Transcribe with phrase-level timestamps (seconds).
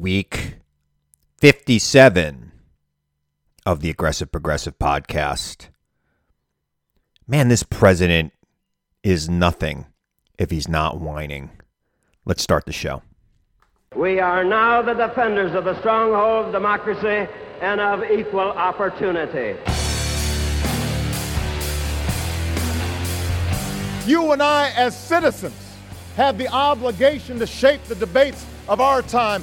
[0.00, 0.56] week
[1.38, 2.52] 57
[3.64, 5.68] of the Aggressive Progressive podcast.
[7.26, 8.32] Man, this president
[9.02, 9.86] is nothing
[10.38, 11.50] if he's not whining.
[12.26, 13.02] Let's start the show.
[13.94, 17.30] We are now the defenders of the stronghold of democracy
[17.62, 19.58] and of equal opportunity.
[24.06, 25.54] You and I, as citizens,
[26.16, 29.42] have the obligation to shape the debates of our time,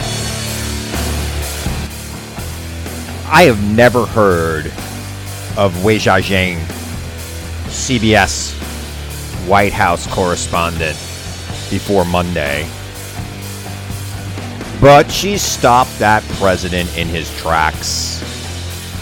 [3.33, 4.65] I have never heard
[5.57, 6.57] of Weijia Jiang,
[7.69, 8.51] CBS
[9.47, 10.97] White House correspondent,
[11.69, 12.69] before Monday.
[14.81, 18.19] But she stopped that president in his tracks.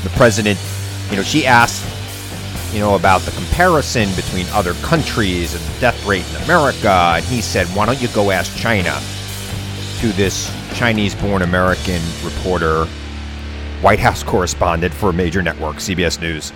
[0.04, 0.60] The president,
[1.10, 1.84] you know, she asked,
[2.72, 7.14] you know, about the comparison between other countries and the death rate in America.
[7.16, 9.02] And he said, why don't you go ask China?
[10.02, 12.88] To this Chinese born American reporter
[13.82, 16.52] White House correspondent for a major network, CBS News.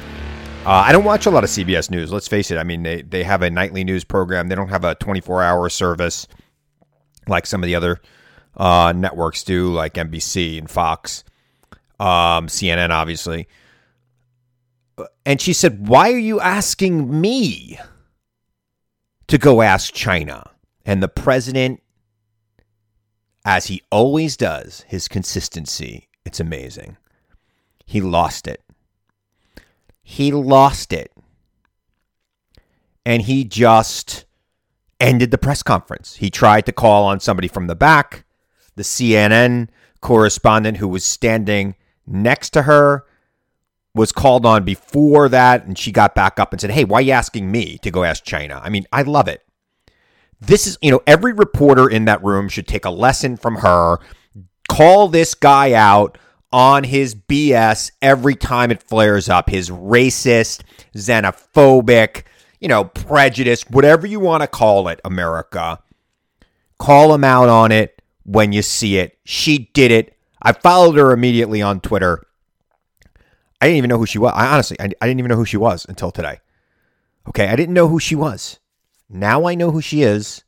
[0.66, 2.12] Uh, I don't watch a lot of CBS News.
[2.12, 2.58] Let's face it.
[2.58, 4.50] I mean, they, they have a nightly news program.
[4.50, 6.28] They don't have a 24 hour service
[7.28, 8.02] like some of the other
[8.58, 11.24] uh, networks do, like NBC and Fox,
[12.00, 13.47] um, CNN, obviously.
[15.26, 17.80] And she said, Why are you asking me
[19.28, 20.50] to go ask China?
[20.86, 21.81] And the president,
[23.46, 26.97] as he always does, his consistency, it's amazing.
[27.86, 28.62] He lost it.
[30.02, 31.12] He lost it.
[33.06, 34.26] And he just
[35.00, 36.16] ended the press conference.
[36.16, 38.26] He tried to call on somebody from the back,
[38.76, 39.70] the CNN
[40.02, 43.06] correspondent who was standing next to her
[43.96, 47.02] was called on before that and she got back up and said, "Hey, why are
[47.02, 49.44] you asking me to go ask China?" I mean, I love it.
[50.42, 54.00] This is, you know, every reporter in that room should take a lesson from her.
[54.68, 56.18] Call this guy out
[56.53, 59.50] on his BS every time it flares up.
[59.50, 60.62] His racist,
[60.96, 62.24] xenophobic,
[62.62, 65.80] you know, prejudice, whatever you want to call it, America.
[66.78, 69.18] Call him out on it when you see it.
[69.25, 70.16] She did it.
[70.41, 72.25] I followed her immediately on Twitter.
[73.59, 74.34] I didn't even know who she was.
[74.35, 76.40] I honestly, I, I didn't even know who she was until today.
[77.28, 78.59] Okay, I didn't know who she was.
[79.09, 80.44] Now I know who she is,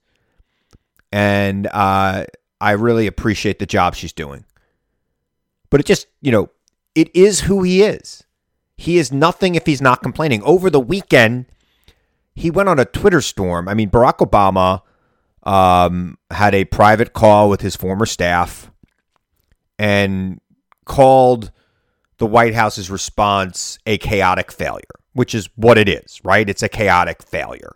[1.11, 2.25] and uh,
[2.59, 4.43] I really appreciate the job she's doing.
[5.69, 6.49] But it just, you know,
[6.93, 8.23] it is who he is.
[8.77, 10.43] He is nothing if he's not complaining.
[10.43, 11.45] Over the weekend,
[12.33, 13.67] he went on a Twitter storm.
[13.67, 14.81] I mean, Barack Obama
[15.43, 18.71] um, had a private call with his former staff
[19.79, 20.39] and
[20.85, 21.51] called
[22.17, 24.83] the White House's response a chaotic failure,
[25.13, 26.49] which is what it is, right?
[26.49, 27.75] It's a chaotic failure.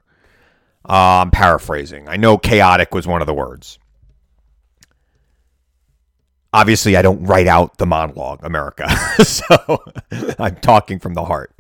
[0.88, 2.08] Uh, I'm paraphrasing.
[2.08, 3.80] I know chaotic was one of the words
[6.54, 8.90] obviously I don't write out the monologue, America.
[9.24, 9.84] so
[10.40, 11.54] I'm talking from the heart.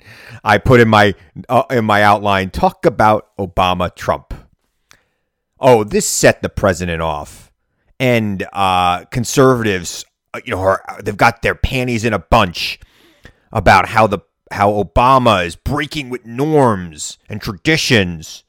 [0.44, 1.16] I put in my
[1.47, 4.33] uh, in my outline talk about Obama Trump.
[5.59, 7.51] Oh, this set the president off,
[8.00, 12.79] and uh, conservatives, uh, you know, are, they've got their panties in a bunch
[13.51, 14.19] about how the
[14.51, 18.44] how Obama is breaking with norms and traditions.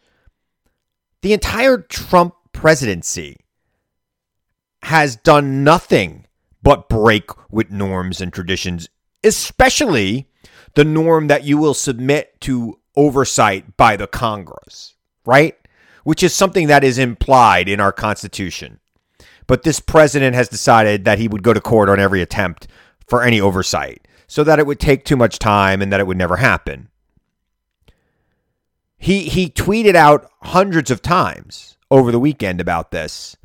[1.23, 3.37] The entire Trump presidency
[4.83, 6.27] has done nothing
[6.63, 8.89] but break with norms and traditions,
[9.25, 10.29] especially
[10.75, 15.57] the norm that you will submit to oversight by the Congress, right?
[16.05, 18.81] Which is something that is implied in our Constitution.
[19.47, 22.69] But this president has decided that he would go to court on every attempt
[23.07, 26.17] for any oversight so that it would take too much time and that it would
[26.17, 26.89] never happen.
[28.97, 33.37] He he tweeted out hundreds of times over the weekend about this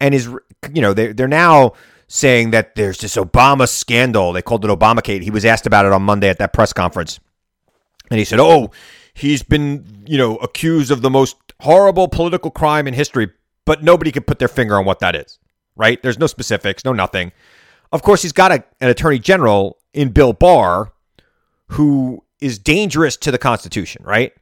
[0.00, 0.26] and is
[0.72, 1.74] you know they they're now
[2.08, 4.32] saying that there's this Obama scandal.
[4.32, 5.22] They called it Obamagate.
[5.22, 7.20] He was asked about it on Monday at that press conference.
[8.10, 8.70] And he said, "Oh,
[9.14, 13.30] he's been, you know, accused of the most horrible political crime in history,
[13.64, 15.38] but nobody could put their finger on what that is."
[15.76, 16.02] Right?
[16.02, 17.32] There's no specifics, no nothing.
[17.92, 20.92] Of course, he's got a, an attorney general in Bill Barr
[21.68, 24.32] who is dangerous to the Constitution, right?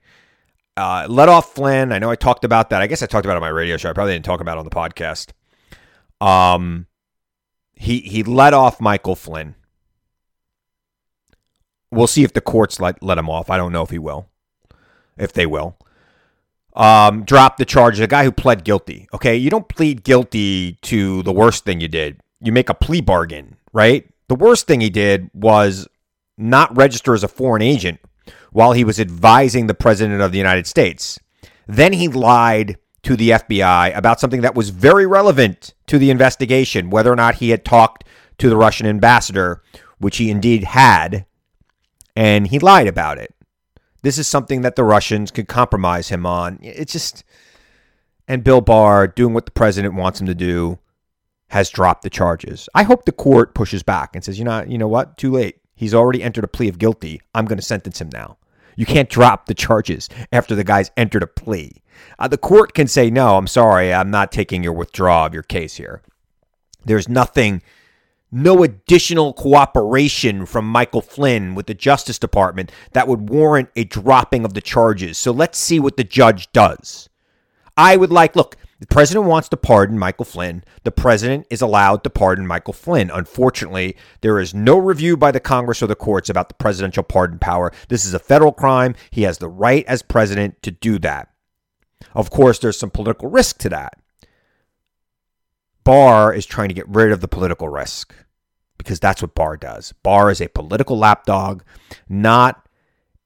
[0.76, 1.92] Uh, let off Flynn.
[1.92, 2.82] I know I talked about that.
[2.82, 3.90] I guess I talked about it on my radio show.
[3.90, 5.32] I probably didn't talk about it on the podcast.
[6.26, 6.86] Um,
[7.74, 9.54] he he let off Michael Flynn.
[11.90, 13.50] We'll see if the courts let let him off.
[13.50, 14.28] I don't know if he will,
[15.16, 15.76] if they will.
[16.74, 17.98] Um, drop the charge.
[17.98, 19.08] The guy who pled guilty.
[19.12, 22.20] Okay, you don't plead guilty to the worst thing you did.
[22.40, 24.08] You make a plea bargain, right?
[24.28, 25.86] The worst thing he did was
[26.38, 28.00] not register as a foreign agent
[28.52, 31.18] while he was advising the president of the United States.
[31.66, 36.90] Then he lied to the FBI about something that was very relevant to the investigation,
[36.90, 38.04] whether or not he had talked
[38.38, 39.62] to the Russian ambassador,
[39.98, 41.26] which he indeed had,
[42.14, 43.34] and he lied about it.
[44.02, 46.58] This is something that the Russians could compromise him on.
[46.62, 47.24] It's just.
[48.28, 50.78] And Bill Barr, doing what the president wants him to do,
[51.48, 52.68] has dropped the charges.
[52.74, 55.18] I hope the court pushes back and says, you know, you know what?
[55.18, 55.58] Too late.
[55.74, 57.20] He's already entered a plea of guilty.
[57.34, 58.38] I'm going to sentence him now.
[58.76, 61.82] You can't drop the charges after the guy's entered a plea.
[62.18, 65.42] Uh, the court can say, no, I'm sorry, I'm not taking your withdrawal of your
[65.42, 66.02] case here.
[66.84, 67.62] There's nothing,
[68.30, 74.44] no additional cooperation from Michael Flynn with the Justice Department that would warrant a dropping
[74.44, 75.18] of the charges.
[75.18, 77.08] So let's see what the judge does.
[77.76, 80.64] I would like, look, the president wants to pardon Michael Flynn.
[80.82, 83.12] The president is allowed to pardon Michael Flynn.
[83.12, 87.38] Unfortunately, there is no review by the Congress or the courts about the presidential pardon
[87.38, 87.70] power.
[87.86, 88.96] This is a federal crime.
[89.12, 91.28] He has the right as president to do that.
[92.12, 94.00] Of course, there's some political risk to that.
[95.84, 98.12] Barr is trying to get rid of the political risk
[98.78, 99.92] because that's what Barr does.
[100.02, 101.62] Barr is a political lapdog,
[102.08, 102.68] not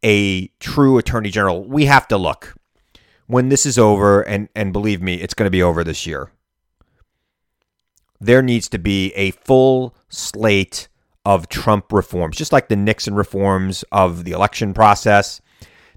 [0.04, 1.64] a true attorney general.
[1.64, 2.56] We have to look
[3.26, 6.30] when this is over, and, and believe me, it's going to be over this year,
[8.20, 10.88] there needs to be a full slate
[11.24, 15.40] of Trump reforms, just like the Nixon reforms of the election process.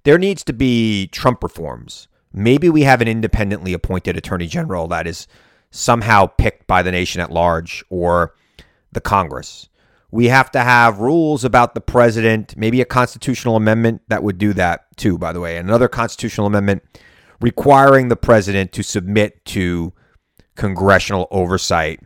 [0.03, 2.07] There needs to be Trump reforms.
[2.33, 5.27] Maybe we have an independently appointed attorney general that is
[5.71, 8.33] somehow picked by the nation at large or
[8.91, 9.69] the Congress.
[10.11, 14.53] We have to have rules about the president, maybe a constitutional amendment that would do
[14.53, 15.57] that too, by the way.
[15.57, 16.83] Another constitutional amendment
[17.41, 19.93] requiring the president to submit to
[20.55, 22.01] congressional oversight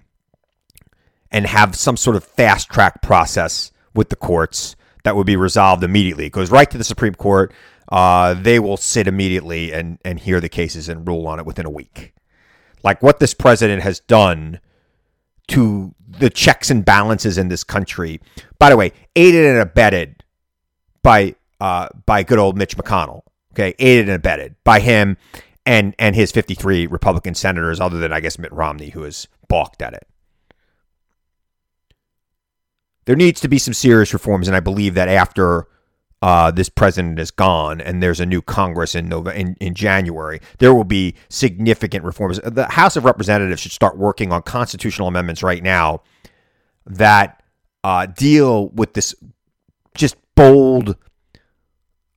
[1.31, 5.83] and have some sort of fast track process with the courts that would be resolved
[5.83, 6.27] immediately.
[6.27, 7.53] It goes right to the Supreme Court.
[7.91, 11.65] Uh, they will sit immediately and, and hear the cases and rule on it within
[11.65, 12.13] a week.
[12.83, 14.59] Like what this president has done
[15.49, 18.21] to the checks and balances in this country.
[18.59, 20.23] By the way, aided and abetted
[21.01, 23.21] by uh, by good old Mitch McConnell.
[23.53, 25.17] Okay, aided and abetted by him
[25.65, 29.81] and and his 53 Republican senators, other than I guess Mitt Romney, who has balked
[29.81, 30.07] at it.
[33.05, 35.67] There needs to be some serious reforms, and I believe that after
[36.21, 40.39] uh, this president is gone and there's a new Congress in, November, in in January,
[40.59, 42.39] there will be significant reforms.
[42.43, 46.01] The House of Representatives should start working on constitutional amendments right now
[46.85, 47.43] that
[47.83, 49.13] uh, deal with this
[49.95, 50.95] just bold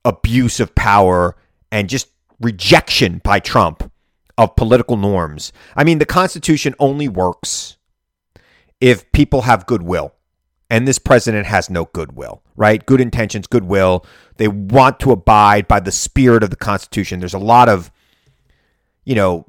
[0.05, 1.35] abuse of power
[1.71, 2.07] and just
[2.39, 3.91] rejection by Trump
[4.37, 5.51] of political norms.
[5.75, 7.77] I mean, the Constitution only works
[8.79, 10.13] if people have goodwill.
[10.69, 12.85] And this president has no goodwill, right?
[12.85, 14.05] Good intentions, goodwill.
[14.35, 17.19] They want to abide by the spirit of the Constitution.
[17.19, 17.89] There's a lot of,
[19.05, 19.45] you know,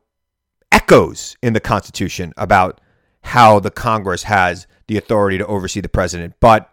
[0.71, 2.81] echoes in the Constitution about
[3.23, 6.35] how the Congress has the authority to oversee the president.
[6.39, 6.73] But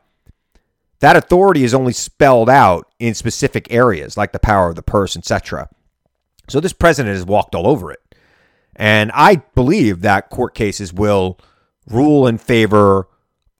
[0.99, 5.17] that authority is only spelled out in specific areas like the power of the purse,
[5.17, 5.69] etc.
[6.47, 7.99] So this president has walked all over it.
[8.75, 11.39] And I believe that court cases will
[11.87, 13.07] rule in favor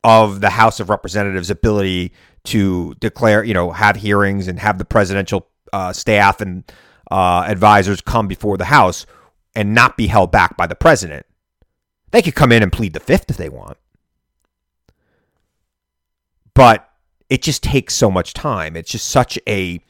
[0.04, 2.12] of the House of Representatives' ability
[2.46, 6.64] to declare, you know, have hearings and have the presidential uh, staff and
[7.10, 9.06] uh, advisors come before the House
[9.56, 11.26] and not be held back by the president.
[12.12, 13.78] They could come in and plead the fifth if they want.
[16.54, 16.85] But
[17.30, 18.76] it just takes so much time.
[18.76, 19.82] It's just such a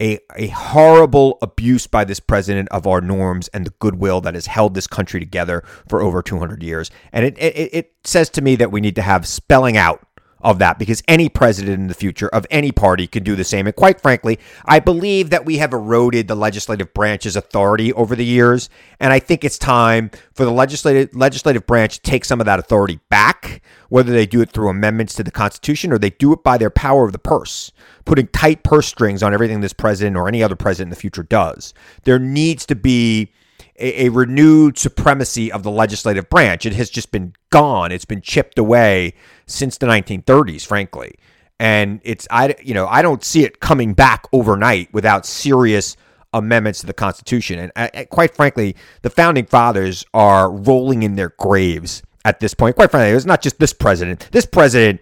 [0.00, 4.46] a, a horrible abuse by this president of our norms and the goodwill that has
[4.46, 6.90] held this country together for over 200 years.
[7.12, 10.06] And it, it, it says to me that we need to have spelling out
[10.40, 13.66] of that because any president in the future of any party can do the same.
[13.66, 18.24] And quite frankly, I believe that we have eroded the legislative branch's authority over the
[18.24, 22.46] years, and I think it's time for the legislative legislative branch to take some of
[22.46, 26.32] that authority back, whether they do it through amendments to the Constitution or they do
[26.32, 27.72] it by their power of the purse,
[28.04, 31.22] putting tight purse strings on everything this president or any other president in the future
[31.22, 31.74] does.
[32.04, 33.32] There needs to be
[33.78, 36.66] a, a, renewed supremacy of the legislative branch.
[36.66, 37.92] It has just been gone.
[37.92, 39.14] It's been chipped away
[39.46, 41.14] since the 1930s, frankly.
[41.60, 45.96] And it's I you know I don't see it coming back overnight without serious
[46.32, 47.58] amendments to the Constitution.
[47.58, 52.76] And I, quite frankly, the founding fathers are rolling in their graves at this point.
[52.76, 54.28] Quite frankly, it's not just this president.
[54.30, 55.00] This president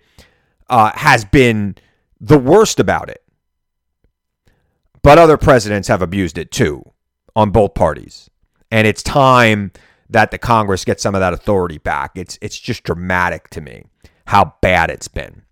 [0.71, 1.75] uh, has been
[2.21, 3.23] the worst about it.
[5.03, 6.83] But other presidents have abused it too
[7.37, 8.31] on both parties
[8.77, 9.73] and it's time
[10.11, 12.13] that the Congress gets some of that authority back.
[12.15, 13.85] It's it's just dramatic to me
[14.27, 15.43] how bad it's been.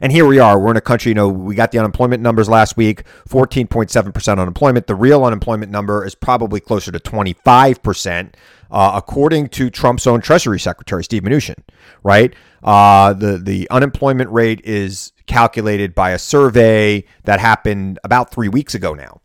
[0.00, 0.58] And here we are.
[0.58, 4.86] We're in a country, you know, we got the unemployment numbers last week 14.7% unemployment.
[4.86, 8.34] The real unemployment number is probably closer to 25%,
[8.70, 11.58] uh, according to Trump's own Treasury Secretary, Steve Mnuchin,
[12.02, 12.32] right?
[12.62, 18.74] Uh, the, the unemployment rate is calculated by a survey that happened about three weeks
[18.74, 19.20] ago now.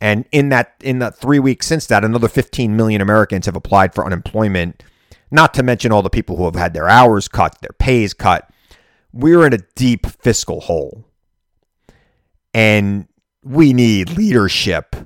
[0.00, 3.94] And in that in the three weeks since that, another 15 million Americans have applied
[3.94, 4.82] for unemployment.
[5.30, 8.48] Not to mention all the people who have had their hours cut, their pays cut.
[9.12, 11.04] We're in a deep fiscal hole.
[12.54, 13.08] And
[13.42, 14.96] we need leadership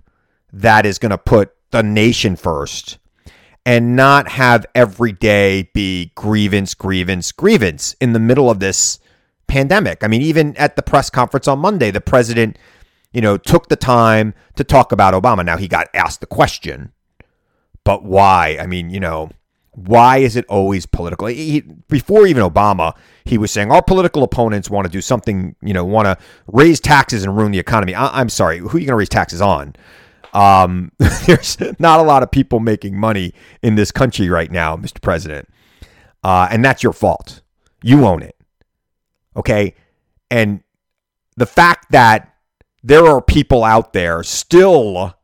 [0.52, 2.98] that is going to put the nation first
[3.64, 8.98] and not have every day be grievance, grievance, grievance in the middle of this
[9.46, 10.02] pandemic.
[10.02, 12.58] I mean, even at the press conference on Monday, the president
[13.12, 15.44] you know, took the time to talk about Obama.
[15.44, 16.92] Now he got asked the question,
[17.84, 18.56] but why?
[18.60, 19.30] I mean, you know,
[19.74, 21.26] why is it always political?
[21.28, 25.72] He, before even Obama, he was saying our political opponents want to do something, you
[25.72, 27.94] know, want to raise taxes and ruin the economy.
[27.94, 29.74] I, am sorry, who are you going to raise taxes on?
[30.34, 30.92] Um,
[31.26, 35.00] there's not a lot of people making money in this country right now, Mr.
[35.00, 35.48] President,
[36.22, 37.40] uh, and that's your fault.
[37.82, 38.36] You own it,
[39.36, 39.74] okay?
[40.30, 40.62] And
[41.36, 42.31] the fact that
[42.82, 45.14] there are people out there still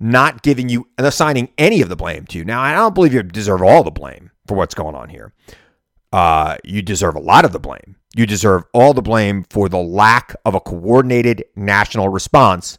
[0.00, 2.44] not giving you and assigning any of the blame to you.
[2.44, 5.32] Now, I don't believe you deserve all the blame for what's going on here.
[6.12, 7.96] Uh, you deserve a lot of the blame.
[8.16, 12.78] You deserve all the blame for the lack of a coordinated national response,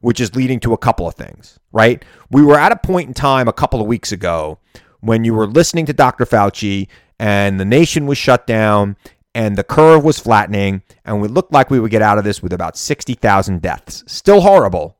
[0.00, 2.04] which is leading to a couple of things, right?
[2.30, 4.58] We were at a point in time a couple of weeks ago
[5.00, 6.24] when you were listening to Dr.
[6.24, 6.86] Fauci
[7.18, 8.96] and the nation was shut down
[9.38, 12.42] and the curve was flattening, and we looked like we would get out of this
[12.42, 14.02] with about 60,000 deaths.
[14.08, 14.98] Still horrible,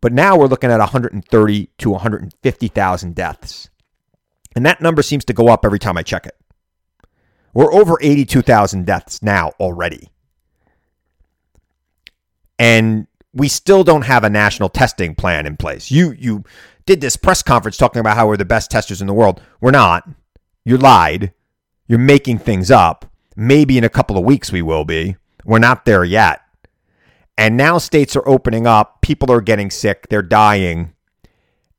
[0.00, 3.70] but now we're looking at 130 to 150,000 deaths.
[4.54, 6.36] And that number seems to go up every time I check it.
[7.52, 10.12] We're over 82,000 deaths now already.
[12.56, 15.90] And we still don't have a national testing plan in place.
[15.90, 16.44] You you
[16.86, 19.42] did this press conference talking about how we're the best testers in the world.
[19.60, 20.08] We're not.
[20.64, 21.32] You lied.
[21.88, 23.10] You're making things up.
[23.36, 25.16] Maybe in a couple of weeks we will be.
[25.44, 26.40] We're not there yet.
[27.36, 29.00] And now states are opening up.
[29.02, 30.08] People are getting sick.
[30.08, 30.92] They're dying.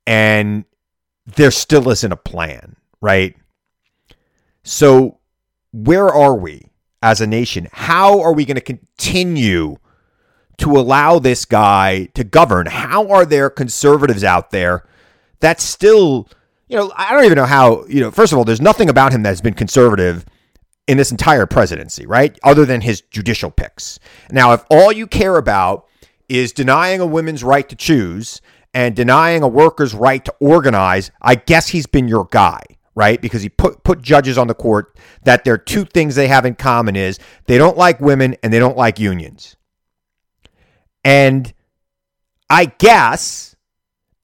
[0.05, 0.65] And
[1.25, 3.35] there still isn't a plan, right?
[4.63, 5.19] So,
[5.71, 6.69] where are we
[7.01, 7.67] as a nation?
[7.71, 9.77] How are we going to continue
[10.57, 12.67] to allow this guy to govern?
[12.67, 14.85] How are there conservatives out there
[15.39, 16.27] that still,
[16.67, 19.11] you know, I don't even know how, you know, first of all, there's nothing about
[19.11, 20.25] him that's been conservative
[20.87, 22.37] in this entire presidency, right?
[22.43, 23.99] Other than his judicial picks.
[24.31, 25.87] Now, if all you care about
[26.29, 28.41] is denying a woman's right to choose
[28.73, 32.61] and denying a worker's right to organize, I guess he's been your guy,
[32.93, 33.21] right?
[33.21, 36.45] Because he put put judges on the court that there are two things they have
[36.45, 39.55] in common is they don't like women and they don't like unions.
[41.03, 41.53] And
[42.49, 43.55] I guess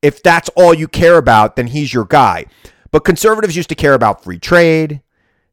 [0.01, 2.45] if that's all you care about, then he's your guy.
[2.91, 5.01] But conservatives used to care about free trade.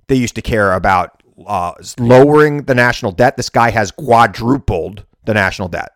[0.08, 3.36] They used to care about uh, lowering the national debt.
[3.36, 5.92] This guy has quadrupled the national debt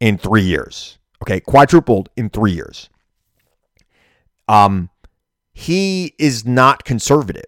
[0.00, 0.98] in three years.
[1.22, 2.88] Okay, quadrupled in three years.
[4.48, 4.90] Um,
[5.52, 7.44] he is not conservative,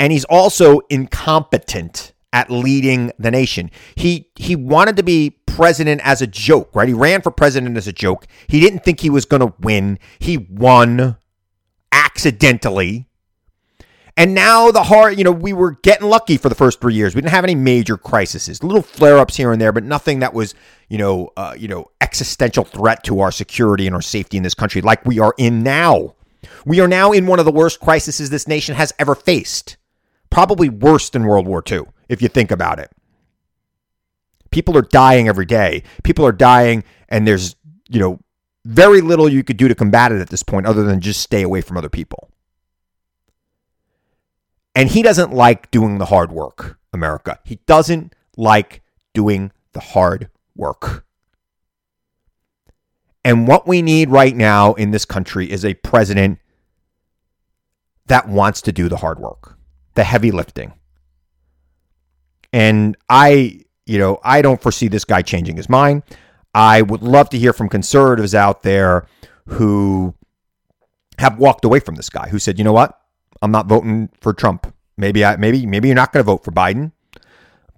[0.00, 3.70] and he's also incompetent at leading the nation.
[3.94, 6.88] He he wanted to be president as a joke, right?
[6.88, 8.26] He ran for president as a joke.
[8.48, 9.98] He didn't think he was going to win.
[10.18, 11.16] He won
[11.92, 13.08] accidentally.
[14.16, 17.14] And now the hard, you know, we were getting lucky for the first three years.
[17.14, 20.54] We didn't have any major crises, little flare-ups here and there, but nothing that was,
[20.88, 24.54] you know, uh, you know, existential threat to our security and our safety in this
[24.54, 26.14] country, like we are in now.
[26.64, 29.76] We are now in one of the worst crises this nation has ever faced,
[30.30, 32.90] probably worse than World War II, if you think about it.
[34.50, 35.82] People are dying every day.
[36.04, 37.54] People are dying, and there's,
[37.90, 38.18] you know,
[38.64, 41.42] very little you could do to combat it at this point other than just stay
[41.42, 42.30] away from other people.
[44.76, 47.38] And he doesn't like doing the hard work, America.
[47.44, 48.82] He doesn't like
[49.14, 51.06] doing the hard work.
[53.24, 56.40] And what we need right now in this country is a president
[58.04, 59.56] that wants to do the hard work,
[59.94, 60.74] the heavy lifting.
[62.52, 66.02] And I, you know, I don't foresee this guy changing his mind.
[66.54, 69.06] I would love to hear from conservatives out there
[69.46, 70.14] who
[71.18, 73.00] have walked away from this guy, who said, you know what,
[73.46, 74.74] I'm not voting for Trump.
[74.96, 76.90] Maybe I, maybe, maybe you're not going to vote for Biden,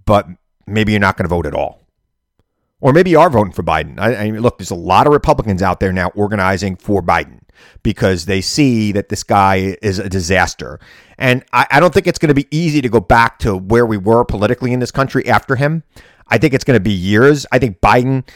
[0.07, 0.27] but
[0.67, 1.83] maybe you're not going to vote at all.
[2.81, 3.99] Or maybe you are voting for Biden.
[3.99, 7.41] I, I mean, look, there's a lot of Republicans out there now organizing for Biden
[7.83, 10.81] because they see that this guy is a disaster.
[11.19, 13.85] And I, I don't think it's going to be easy to go back to where
[13.85, 15.83] we were politically in this country after him.
[16.29, 17.45] I think it's going to be years.
[17.53, 18.27] I think Biden,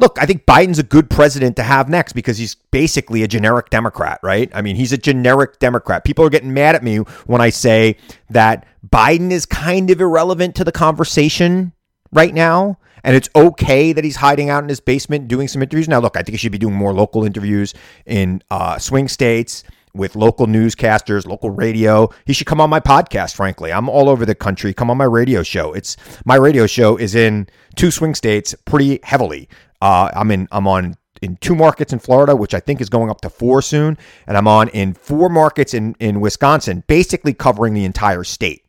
[0.00, 3.70] look, I think Biden's a good president to have next because he's basically a generic
[3.70, 4.50] Democrat, right?
[4.54, 6.04] I mean, he's a generic Democrat.
[6.04, 7.96] People are getting mad at me when I say
[8.30, 11.72] that Biden is kind of irrelevant to the conversation
[12.12, 15.88] right now and it's okay that he's hiding out in his basement doing some interviews.
[15.88, 17.74] Now, look, I think he should be doing more local interviews
[18.06, 22.08] in uh, swing states with local newscasters, local radio.
[22.24, 23.72] He should come on my podcast, frankly.
[23.72, 24.72] I'm all over the country.
[24.72, 25.72] Come on my radio show.
[25.72, 29.48] It's my radio show is in two swing states pretty heavily.
[29.80, 33.10] Uh, I'm in I'm on in two markets in Florida, which I think is going
[33.10, 37.74] up to four soon, and I'm on in four markets in in Wisconsin, basically covering
[37.74, 38.64] the entire state.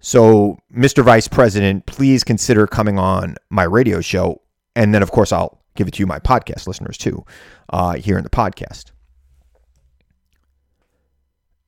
[0.00, 1.04] So, Mr.
[1.04, 4.40] Vice President, please consider coming on my radio show.
[4.74, 7.24] And then, of course, I'll give it to you, my podcast listeners, too,
[7.68, 8.92] uh, here in the podcast.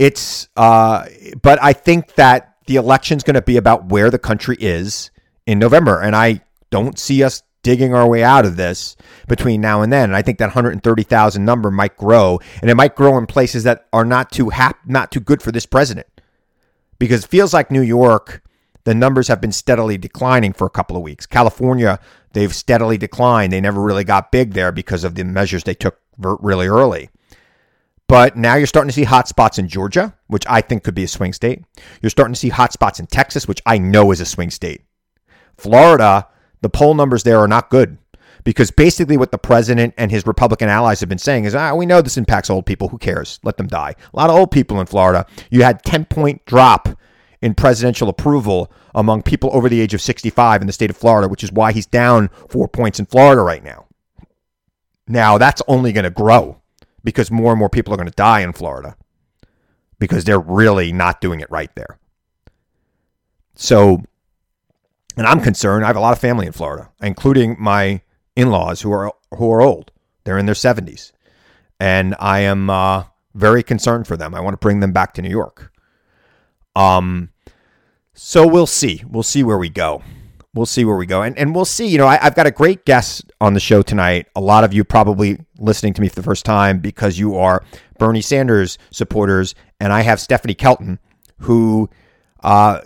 [0.02, 1.06] It's, uh,
[1.42, 5.12] but I think that the election's going to be about where the country is
[5.46, 6.00] in November.
[6.00, 6.40] And I
[6.70, 8.96] don't see us digging our way out of this
[9.28, 10.10] between now and then.
[10.10, 13.86] And I think that 130,000 number might grow, and it might grow in places that
[13.92, 16.08] are not too hap- not too good for this president
[16.98, 18.42] because it feels like New York,
[18.82, 21.26] the numbers have been steadily declining for a couple of weeks.
[21.26, 22.00] California,
[22.32, 23.52] they've steadily declined.
[23.52, 27.08] They never really got big there because of the measures they took really early.
[28.12, 31.04] But now you're starting to see hot spots in Georgia, which I think could be
[31.04, 31.62] a swing state.
[32.02, 34.82] You're starting to see hot spots in Texas, which I know is a swing state.
[35.56, 36.28] Florida,
[36.60, 37.96] the poll numbers there are not good
[38.44, 41.86] because basically what the president and his Republican allies have been saying is, ah, we
[41.86, 42.88] know this impacts old people.
[42.88, 43.40] Who cares?
[43.44, 43.94] Let them die.
[44.12, 45.24] A lot of old people in Florida.
[45.50, 46.90] You had 10 point drop
[47.40, 51.28] in presidential approval among people over the age of 65 in the state of Florida,
[51.28, 53.86] which is why he's down four points in Florida right now.
[55.08, 56.61] Now, that's only going to grow
[57.04, 58.96] because more and more people are going to die in Florida
[59.98, 61.98] because they're really not doing it right there.
[63.54, 64.02] So,
[65.16, 65.84] and I'm concerned.
[65.84, 68.02] I have a lot of family in Florida, including my
[68.34, 69.92] in-laws who are who are old.
[70.24, 71.12] They're in their 70s,
[71.78, 74.34] and I am uh, very concerned for them.
[74.34, 75.72] I want to bring them back to New York.
[76.74, 77.30] Um,
[78.14, 79.02] so we'll see.
[79.08, 80.02] We'll see where we go.
[80.54, 81.86] We'll see where we go, and and we'll see.
[81.86, 84.26] You know, I, I've got a great guest on the show tonight.
[84.36, 87.64] A lot of you probably listening to me for the first time because you are
[87.98, 90.98] Bernie Sanders supporters, and I have Stephanie Kelton,
[91.38, 91.88] who
[92.42, 92.80] uh,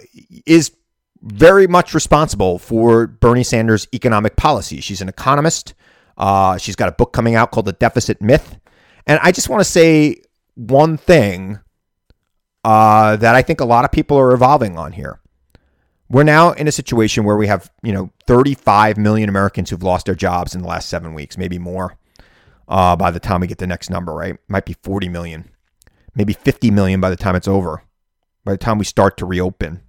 [0.46, 0.72] is
[1.22, 4.80] very much responsible for Bernie Sanders' economic policy.
[4.80, 5.74] She's an economist.
[6.16, 8.58] Uh, she's got a book coming out called The Deficit Myth.
[9.06, 10.22] And I just want to say
[10.54, 11.58] one thing
[12.64, 15.20] uh, that I think a lot of people are evolving on here.
[16.08, 20.06] We're now in a situation where we have, you know, 35 million Americans who've lost
[20.06, 21.96] their jobs in the last seven weeks, maybe more.
[22.68, 24.36] Uh, by the time we get the next number, right?
[24.48, 25.50] Might be 40 million,
[26.14, 27.84] maybe 50 million by the time it's over,
[28.44, 29.82] by the time we start to reopen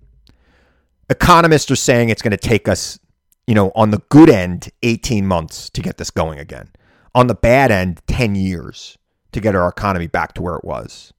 [1.10, 3.00] economists are saying it's going to take us,
[3.46, 6.70] you know, on the good end, 18 months to get this going again.
[7.16, 8.98] On the bad end, 10 years
[9.32, 11.14] to get our economy back to where it was.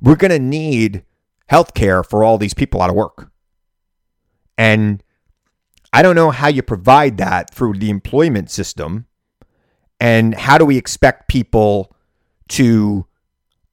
[0.00, 1.04] We're going to need
[1.46, 3.30] health care for all these people out of work.
[4.58, 5.02] And
[5.92, 9.06] I don't know how you provide that through the employment system.
[10.00, 11.94] And how do we expect people
[12.48, 13.06] to,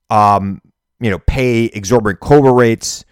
[0.09, 0.61] um,
[0.99, 3.03] you know, pay exorbitant COBRA rates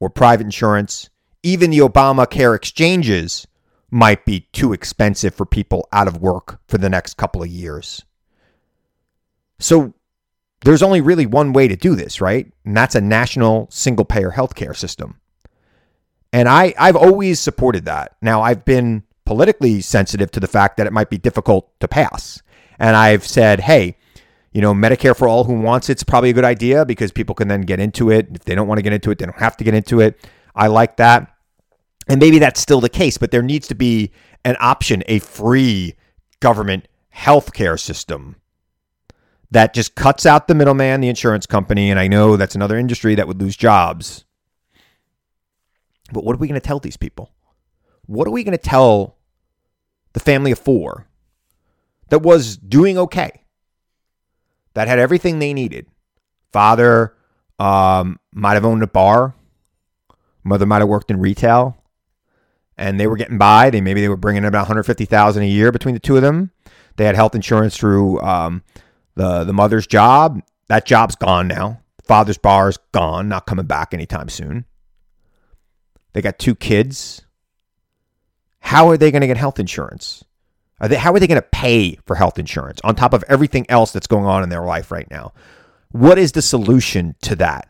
[0.00, 1.08] or private insurance,
[1.42, 3.46] even the Obamacare exchanges
[3.90, 8.04] might be too expensive for people out of work for the next couple of years.
[9.58, 9.94] So
[10.64, 12.52] there's only really one way to do this, right?
[12.64, 15.20] And that's a national single payer healthcare system.
[16.32, 18.16] And I, I've always supported that.
[18.22, 22.42] Now, I've been politically sensitive to the fact that it might be difficult to pass.
[22.78, 23.96] And I've said, hey,
[24.52, 27.48] you know, Medicare for all who wants it's probably a good idea because people can
[27.48, 28.28] then get into it.
[28.32, 30.18] If they don't want to get into it, they don't have to get into it.
[30.54, 31.32] I like that.
[32.08, 34.10] And maybe that's still the case, but there needs to be
[34.44, 35.94] an option, a free
[36.40, 38.36] government healthcare system
[39.50, 41.90] that just cuts out the middleman, the insurance company.
[41.90, 44.24] And I know that's another industry that would lose jobs.
[46.12, 47.32] But what are we going to tell these people?
[48.06, 49.16] What are we going to tell
[50.12, 51.06] the family of four
[52.08, 53.44] that was doing okay,
[54.74, 55.86] that had everything they needed?
[56.52, 57.14] Father
[57.58, 59.34] um, might have owned a bar,
[60.42, 61.76] mother might have worked in retail,
[62.76, 63.70] and they were getting by.
[63.70, 66.50] They maybe they were bringing in about 150,000 a year between the two of them.
[66.96, 68.62] They had health insurance through um,
[69.14, 70.40] the the mother's job.
[70.68, 71.80] That job's gone now.
[72.04, 74.64] Father's bar is gone, not coming back anytime soon.
[76.12, 77.22] They got two kids.
[78.60, 80.24] How are they going to get health insurance?
[80.80, 83.66] Are they, how are they going to pay for health insurance on top of everything
[83.68, 85.32] else that's going on in their life right now?
[85.92, 87.68] What is the solution to that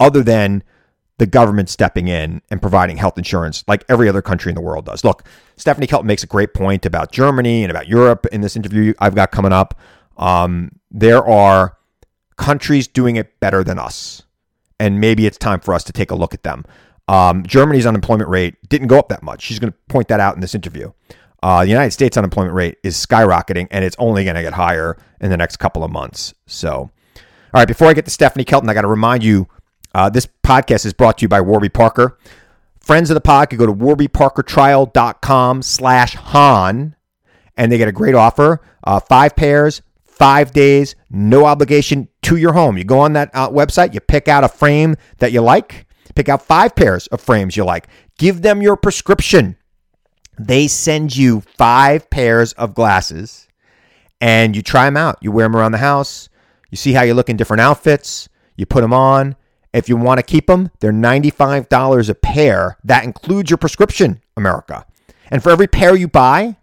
[0.00, 0.62] other than
[1.18, 4.86] the government stepping in and providing health insurance like every other country in the world
[4.86, 5.04] does?
[5.04, 5.24] Look,
[5.56, 9.14] Stephanie Kelton makes a great point about Germany and about Europe in this interview I've
[9.14, 9.78] got coming up.
[10.16, 11.76] Um, there are
[12.36, 14.22] countries doing it better than us,
[14.80, 16.64] and maybe it's time for us to take a look at them.
[17.08, 19.42] Um, Germany's unemployment rate didn't go up that much.
[19.42, 20.92] She's going to point that out in this interview.
[21.42, 24.96] Uh, the United States unemployment rate is skyrocketing, and it's only going to get higher
[25.20, 26.34] in the next couple of months.
[26.46, 26.90] So, all
[27.54, 29.48] right, before I get to Stephanie Kelton, I got to remind you
[29.94, 32.18] uh, this podcast is brought to you by Warby Parker.
[32.80, 36.96] Friends of the pod could go to warbyparkertrial.com slash Hahn,
[37.56, 38.60] and they get a great offer.
[38.84, 42.76] Uh, five pairs, five days, no obligation to your home.
[42.76, 45.86] You go on that uh, website, you pick out a frame that you like,
[46.18, 47.86] Pick out five pairs of frames you like.
[48.18, 49.56] Give them your prescription.
[50.36, 53.46] They send you five pairs of glasses
[54.20, 55.18] and you try them out.
[55.20, 56.28] You wear them around the house.
[56.70, 58.28] You see how you look in different outfits.
[58.56, 59.36] You put them on.
[59.72, 62.78] If you want to keep them, they're $95 a pair.
[62.82, 64.86] That includes your prescription, America.
[65.30, 66.56] And for every pair you buy,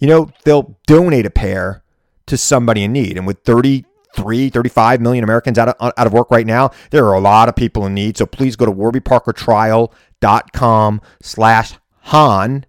[0.00, 1.84] you know, they'll donate a pair
[2.26, 3.16] to somebody in need.
[3.16, 3.84] And with 30
[4.18, 6.70] 33, 35 million Americans out of, out of work right now.
[6.90, 8.18] There are a lot of people in need.
[8.18, 12.66] So please go to warbyparkertrial.com slash Hahn,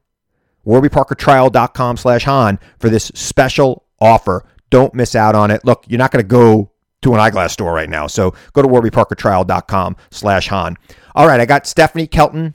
[0.65, 4.45] warbyparkertrial.com slash Hahn for this special offer.
[4.69, 5.65] Don't miss out on it.
[5.65, 8.07] Look, you're not going to go to an eyeglass store right now.
[8.07, 10.77] So go to warbyparkertrial.com slash Hahn.
[11.15, 12.53] All right, I got Stephanie Kelton,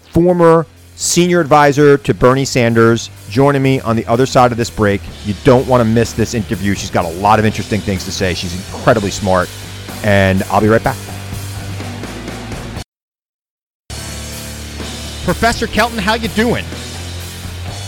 [0.00, 0.66] former
[0.98, 5.00] senior advisor to Bernie Sanders, joining me on the other side of this break.
[5.24, 6.74] You don't want to miss this interview.
[6.74, 8.34] She's got a lot of interesting things to say.
[8.34, 9.48] She's incredibly smart,
[10.02, 10.96] and I'll be right back.
[15.24, 16.64] Professor Kelton, how you doing?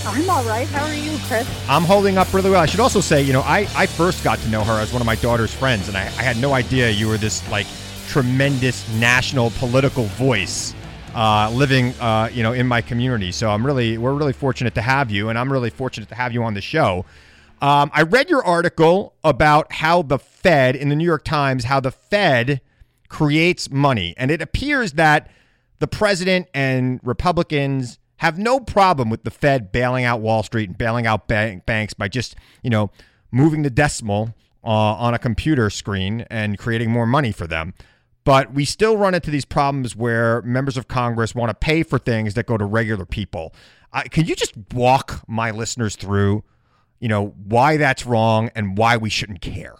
[0.07, 0.69] I'm all right.
[0.69, 1.49] How are you, Chris?
[1.69, 2.61] I'm holding up really well.
[2.61, 5.03] I should also say, you know, I, I first got to know her as one
[5.03, 7.67] of my daughter's friends, and I, I had no idea you were this like
[8.07, 10.75] tremendous national political voice
[11.15, 13.33] uh, living, uh, you know, in my community.
[13.33, 16.33] So I'm really, we're really fortunate to have you, and I'm really fortunate to have
[16.33, 17.05] you on the show.
[17.61, 21.81] Um, I read your article about how the Fed in the New York Times, how
[21.81, 22.61] the Fed
[23.09, 25.31] creates money, and it appears that
[25.79, 30.77] the president and Republicans have no problem with the Fed bailing out Wall Street and
[30.77, 32.91] bailing out bank- banks by just, you know,
[33.33, 37.73] moving the decimal uh, on a computer screen and creating more money for them.
[38.31, 41.99] But we still run into these problems where members of Congress want to pay for
[41.99, 43.53] things that go to regular people.
[44.13, 46.45] Can you just walk my listeners through,
[47.01, 49.75] you know, why that's wrong and why we shouldn't care?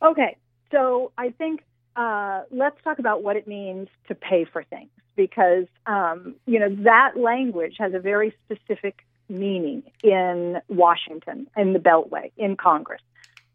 [0.00, 0.36] Okay,
[0.70, 1.64] so I think
[1.96, 6.72] uh, let's talk about what it means to pay for things because um, you know
[6.84, 13.02] that language has a very specific meaning in Washington, in the Beltway, in Congress.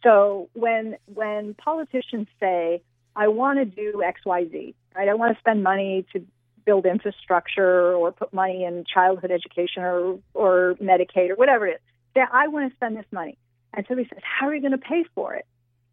[0.04, 2.82] So when when politicians say
[3.16, 4.76] I want to do X, Y, Z.
[4.96, 5.10] Right?
[5.10, 6.26] I want to spend money to
[6.66, 11.82] build infrastructure or put money in childhood education or or Medicaid or whatever it is.
[12.16, 13.38] That I want to spend this money.
[13.74, 15.46] And so he says, How are you going to pay for it?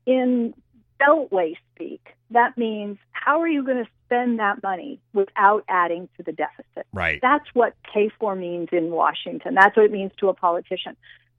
[0.07, 0.55] In
[1.01, 6.23] Beltway speak, that means how are you going to spend that money without adding to
[6.23, 6.87] the deficit?
[6.93, 7.19] Right.
[7.23, 9.55] That's what pay for means in Washington.
[9.55, 10.97] That's what it means to a politician.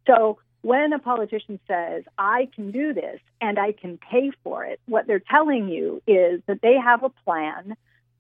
[0.08, 4.80] So when a politician says, I can do this and I can pay for it,
[4.88, 7.76] what they're telling you is that they have a plan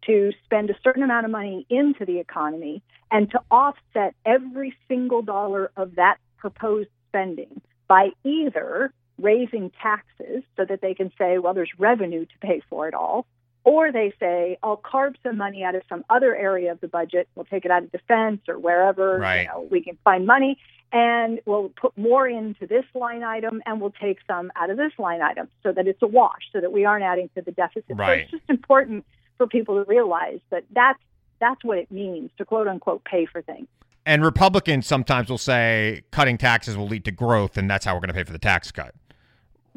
[0.06, 5.22] to spend a certain amount of money into the economy and to offset every single
[5.22, 11.54] dollar of that proposed spending by either raising taxes so that they can say, well,
[11.54, 13.26] there's revenue to pay for it all,
[13.64, 17.30] or they say, I'll carve some money out of some other area of the budget.
[17.36, 19.44] We'll take it out of defense or wherever right.
[19.44, 20.58] you know, we can find money,
[20.94, 24.94] and we'll put more into this line item, and we'll take some out of this
[24.98, 27.98] line item so that it's a wash, so that we aren't adding to the deficit.
[27.98, 28.20] Right.
[28.20, 29.06] So it's just important
[29.38, 31.00] for people to realize that that's
[31.40, 33.68] That's what it means to quote unquote pay for things.
[34.06, 38.02] And Republicans sometimes will say cutting taxes will lead to growth, and that's how we're
[38.02, 38.94] going to pay for the tax cut.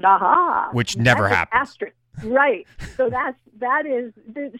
[0.05, 0.69] Aha.
[0.73, 1.69] Which never That's an happens.
[1.71, 1.97] asterisk.
[2.25, 2.67] Right.
[2.97, 4.13] So that's that is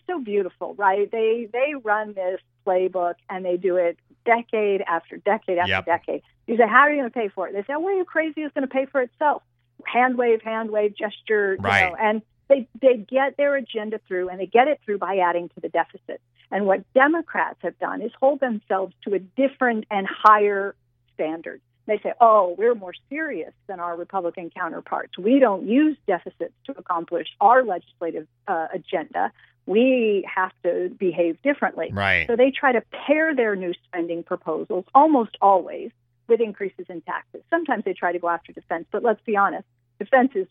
[0.07, 1.11] so beautiful, right?
[1.11, 5.87] They they run this playbook and they do it decade after decade after Yep.
[5.87, 6.23] decade.
[6.47, 7.53] You say, how are you going to pay for it?
[7.55, 8.43] They say, well, you're crazy.
[8.43, 9.43] It's going to pay for itself.
[9.85, 14.39] Hand wave, hand wave, gesture, you know, and they they get their agenda through, and
[14.41, 16.21] they get it through by adding to the deficit.
[16.51, 20.75] And what Democrats have done is hold themselves to a different and higher
[21.15, 21.61] standard.
[21.87, 25.17] They say, oh, we're more serious than our Republican counterparts.
[25.19, 29.33] We don't use deficits to accomplish our legislative uh, agenda.
[29.67, 31.91] We have to behave differently.
[31.93, 32.27] Right.
[32.29, 35.91] So they try to pair their new spending proposals almost always
[36.29, 37.43] with increases in taxes.
[37.51, 39.67] Sometimes they try to go after defense, but let's be honest,
[39.99, 40.47] defense is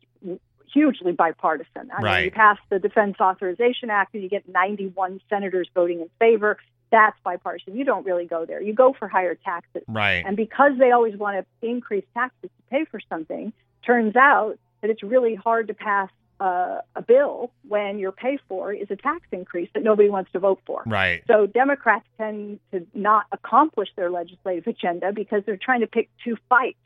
[0.71, 1.89] hugely bipartisan.
[1.97, 2.15] I Right.
[2.17, 6.57] mean, you pass the Defense Authorization Act and you get 91 senators voting in favor.
[6.91, 7.75] That's bipartisan.
[7.75, 8.61] You don't really go there.
[8.61, 9.83] You go for higher taxes.
[9.87, 10.23] Right.
[10.25, 13.53] And because they always want to increase taxes to pay for something,
[13.85, 18.73] turns out that it's really hard to pass uh, a bill when your pay for
[18.73, 20.83] is a tax increase that nobody wants to vote for.
[20.85, 21.23] Right.
[21.27, 26.37] So Democrats tend to not accomplish their legislative agenda because they're trying to pick two
[26.49, 26.77] fights.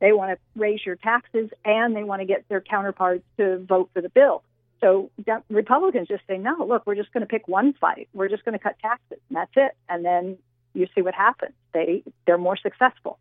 [0.00, 3.90] They want to raise your taxes and they want to get their counterparts to vote
[3.92, 4.42] for the bill.
[4.80, 8.08] So De- Republicans just say, no, look, we're just going to pick one fight.
[8.14, 9.72] We're just going to cut taxes, and that's it.
[9.88, 10.38] And then
[10.72, 11.54] you see what happens.
[11.72, 13.18] They they're more successful.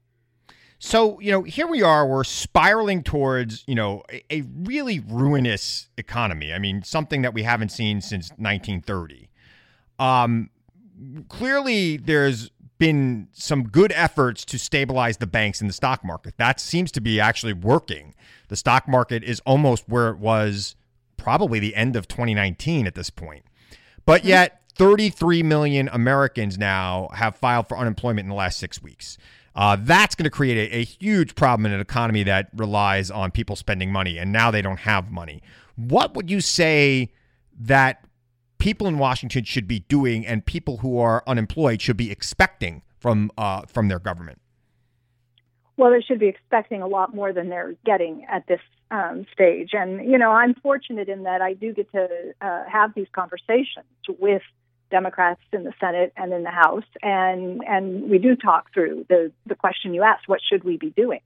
[0.80, 5.90] So, you know, here we are, we're spiraling towards, you know, a, a really ruinous
[5.98, 6.54] economy.
[6.54, 9.30] I mean, something that we haven't seen since 1930.
[9.98, 10.52] Um,
[11.30, 16.36] clearly, there's been some good efforts to stabilize the banks and the stock market.
[16.38, 18.14] That seems to be actually working.
[18.50, 20.76] The stock market is almost where it was
[21.18, 23.46] probably the end of 2019 at this point.
[24.06, 29.18] But yet, 33 million Americans now have filed for unemployment in the last six weeks.
[29.58, 33.32] Uh, that's going to create a, a huge problem in an economy that relies on
[33.32, 35.42] people spending money, and now they don't have money.
[35.76, 37.12] What would you say
[37.60, 38.06] that
[38.60, 43.32] people in Washington should be doing, and people who are unemployed should be expecting from
[43.36, 44.40] uh, from their government?
[45.76, 49.72] Well, they should be expecting a lot more than they're getting at this um, stage.
[49.74, 52.08] And, you know, I'm fortunate in that I do get to
[52.42, 53.86] uh, have these conversations
[54.20, 54.42] with
[54.90, 56.86] Democrats in the Senate and in the House.
[57.02, 60.90] And, and we do talk through the, the question you asked what should we be
[60.90, 61.22] doing?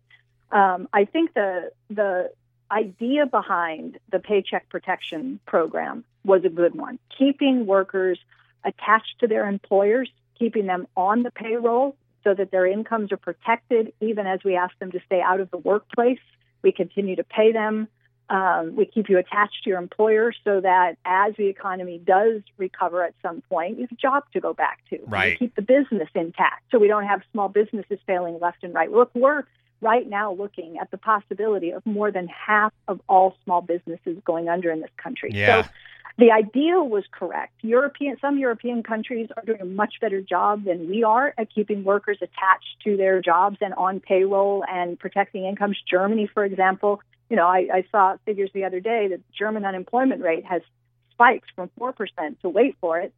[0.51, 2.31] Um, I think the, the
[2.69, 8.19] idea behind the Paycheck Protection Program was a good one, keeping workers
[8.63, 13.93] attached to their employers, keeping them on the payroll so that their incomes are protected,
[13.99, 16.19] even as we ask them to stay out of the workplace.
[16.61, 17.87] We continue to pay them.
[18.31, 23.03] Um, we keep you attached to your employer so that as the economy does recover
[23.03, 24.99] at some point, you have a job to go back to.
[25.05, 25.33] Right.
[25.33, 28.89] We keep the business intact so we don't have small businesses failing left and right.
[28.89, 29.43] Look, we're
[29.81, 34.47] right now looking at the possibility of more than half of all small businesses going
[34.47, 35.31] under in this country.
[35.33, 35.63] Yeah.
[35.63, 35.69] So
[36.17, 37.53] the idea was correct.
[37.61, 41.83] European, some European countries are doing a much better job than we are at keeping
[41.83, 45.77] workers attached to their jobs and on payroll and protecting incomes.
[45.89, 50.21] Germany, for example, you know, I, I saw figures the other day that German unemployment
[50.21, 50.61] rate has
[51.11, 53.13] spiked from four percent to wait for it,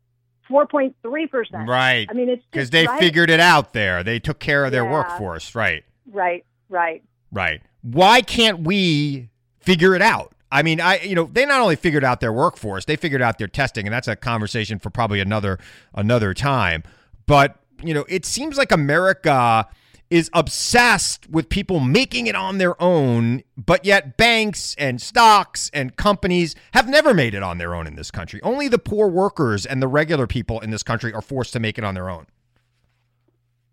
[0.47, 1.67] four point three percent.
[1.67, 2.05] Right.
[2.07, 4.03] I mean, it's Because they right, figured it out there.
[4.03, 4.91] They took care of their Yeah.
[4.91, 5.55] workforce.
[5.55, 5.83] Right.
[6.11, 7.01] right, right.
[7.31, 7.61] Right.
[7.81, 10.35] Why can't we figure it out?
[10.51, 13.39] I mean, I you know, they not only figured out their workforce, they figured out
[13.39, 15.57] their testing, and that's a conversation for probably another
[15.95, 16.83] another time.
[17.25, 19.67] But, you know, it seems like America
[20.13, 25.95] is obsessed with people making it on their own, but yet banks and stocks and
[25.95, 28.39] companies have never made it on their own in this country.
[28.43, 31.79] Only the poor workers and the regular people in this country are forced to make
[31.79, 32.27] it on their own.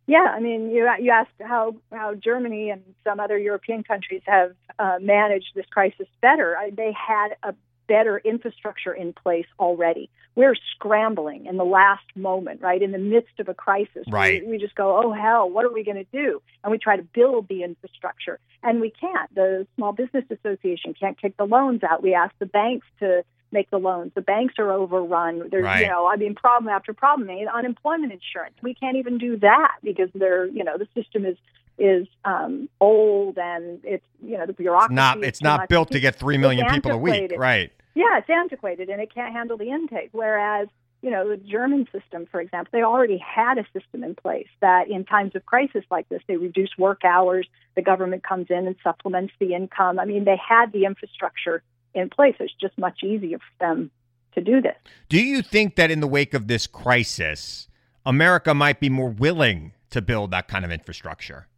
[0.06, 4.54] Yeah, I mean, you you asked how how Germany and some other European countries have
[4.78, 6.56] uh, managed this crisis better.
[6.56, 7.54] I, they had a
[7.86, 10.08] better infrastructure in place already.
[10.36, 14.04] We're scrambling in the last moment, right in the midst of a crisis.
[14.08, 14.44] Right.
[14.44, 16.40] We, we just go, oh hell, what are we going to do?
[16.62, 19.34] And we try to build the infrastructure, and we can't.
[19.34, 22.02] The Small Business Association can't kick the loans out.
[22.02, 24.12] We ask the banks to make the loans.
[24.14, 25.48] The banks are overrun.
[25.50, 25.80] There's, Right.
[25.82, 27.26] you know, I mean, problem after problem.
[27.26, 28.54] Mean, unemployment insurance.
[28.62, 31.36] We can't even do that because they're, you know, the system is
[31.78, 34.94] is um, old and it's, you know, the It's bureaucracy.
[34.94, 37.72] not it's not built to get 3 million people a week, right?
[37.94, 40.10] Yeah, it's antiquated and it can't handle the intake.
[40.12, 40.68] Whereas,
[41.02, 44.88] you know, the German system, for example, they already had a system in place that
[44.88, 48.76] in times of crisis like this, they reduce work hours, the government comes in and
[48.82, 49.98] supplements the income.
[49.98, 51.62] I mean, they had the infrastructure
[51.94, 52.36] in place.
[52.38, 53.90] It's just much easier for them
[54.34, 54.76] to do this.
[55.08, 57.68] Do you think that in the wake of this crisis,
[58.06, 61.48] America might be more willing to build that kind of infrastructure?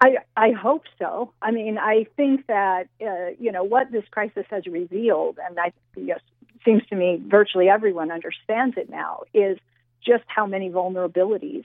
[0.00, 1.32] I, I hope so.
[1.42, 5.72] I mean, I think that uh, you know what this crisis has revealed, and I
[5.96, 6.20] yes,
[6.64, 9.58] seems to me virtually everyone understands it now, is
[10.04, 11.64] just how many vulnerabilities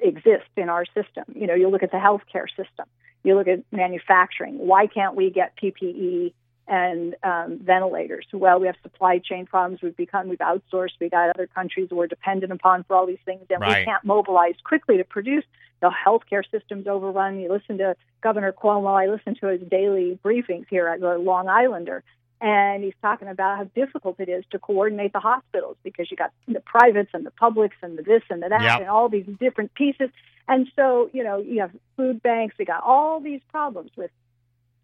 [0.00, 1.24] exist in our system.
[1.34, 2.86] You know, you look at the healthcare system,
[3.22, 4.58] you look at manufacturing.
[4.58, 6.32] Why can't we get PPE
[6.68, 8.26] and um, ventilators?
[8.32, 9.80] Well, we have supply chain problems.
[9.82, 10.92] We've become we've outsourced.
[11.00, 13.80] We got other countries we're dependent upon for all these things, and Right.
[13.80, 15.44] we can't mobilize quickly to produce.
[15.80, 17.38] The healthcare system's overrun.
[17.40, 19.00] You listen to Governor Cuomo.
[19.00, 22.02] I listen to his daily briefings here as a Long Islander,
[22.40, 26.32] and he's talking about how difficult it is to coordinate the hospitals because you got
[26.46, 28.80] the privates and the publics and the this and the that Yep.
[28.80, 30.10] and all these different pieces.
[30.48, 32.56] And so, you know, you have food banks.
[32.58, 34.10] We got all these problems with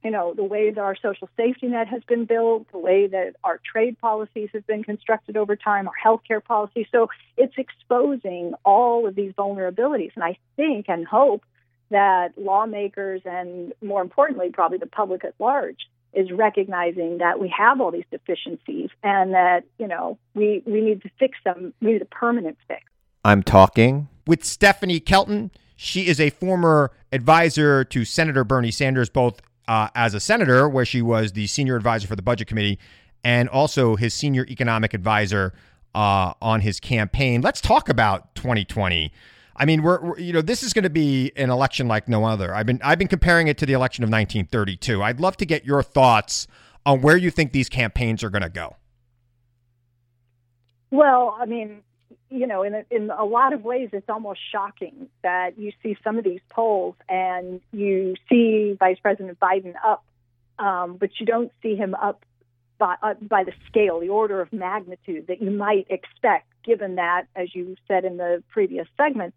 [0.04, 3.36] you know, the way that our social safety net has been built, the way that
[3.42, 6.86] our trade policies have been constructed over time, our healthcare policy.
[6.92, 10.12] So it's exposing all of these vulnerabilities.
[10.14, 11.42] And I think and hope
[11.90, 15.78] that lawmakers and more importantly, probably the public at large
[16.12, 21.02] is recognizing that we have all these deficiencies and that, you know, we, we need
[21.02, 21.72] to fix them.
[21.80, 22.82] We need a permanent fix.
[23.24, 25.50] I'm talking with Stephanie Kelton.
[25.76, 30.85] She is a former advisor to Senator Bernie Sanders, both uh, as a senator, where
[30.85, 32.79] she was the senior advisor for the Budget Committee,
[33.22, 35.53] and also his senior economic advisor
[35.94, 37.40] uh, on his campaign.
[37.40, 39.12] Let's talk about 2020.
[39.57, 42.24] I mean, we're, we're you know this is going to be an election like no
[42.24, 42.55] other.
[42.55, 45.03] I've been I've been comparing it to the election of 1932.
[45.03, 46.46] I'd love to get your thoughts
[46.85, 48.77] on where you think these campaigns are going to go.
[50.90, 51.83] Well, I mean,
[52.31, 55.96] you know, in a, in a lot of ways, it's almost shocking that you see
[56.05, 60.05] some of these polls and you see Vice President Biden up,
[60.59, 62.24] um, but you don't see him up
[62.79, 67.27] by, uh, by the scale, the order of magnitude that you might expect, given that,
[67.37, 69.35] as you said in the previous segment,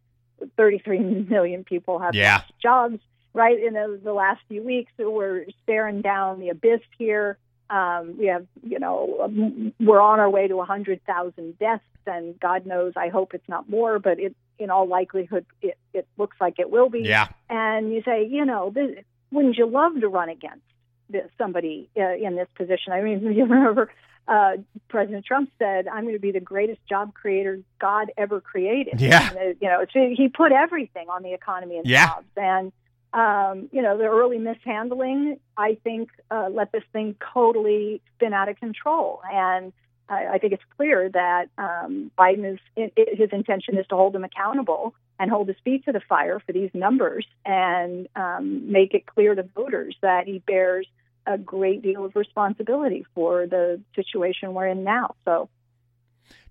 [0.55, 2.37] 33 million people have Yeah.
[2.37, 2.99] lost jobs.
[3.33, 7.37] Right in the, the last few weeks, we're staring down the abyss here.
[7.69, 12.65] Um, we have, you know, um, we're on our way to 100,000 deaths, and God
[12.65, 16.59] knows, I hope it's not more, but it, in all likelihood, it, it looks like
[16.59, 17.01] it will be.
[17.01, 17.27] Yeah.
[17.49, 20.63] And you say, you know, this, wouldn't you love to run against
[21.09, 22.93] this, somebody uh, in this position?
[22.93, 23.91] I mean, you remember
[24.27, 24.57] uh,
[24.89, 29.29] President Trump said, "I'm going to be the greatest job creator God ever created." Yeah.
[29.29, 32.07] And, uh, you know, he put everything on the economy and Yeah.
[32.07, 32.71] jobs, and
[33.17, 38.47] um, you know, the early mishandling, I think, uh, let this thing totally spin out
[38.47, 39.21] of control.
[39.33, 39.73] And
[40.07, 43.95] I, I think it's clear that um, Biden is i i his intention is to
[43.95, 48.71] hold him accountable and hold his feet to the fire for these numbers and um,
[48.71, 50.87] make it clear to voters that he bears
[51.25, 55.15] a great deal of responsibility for the situation we're in now.
[55.25, 55.49] So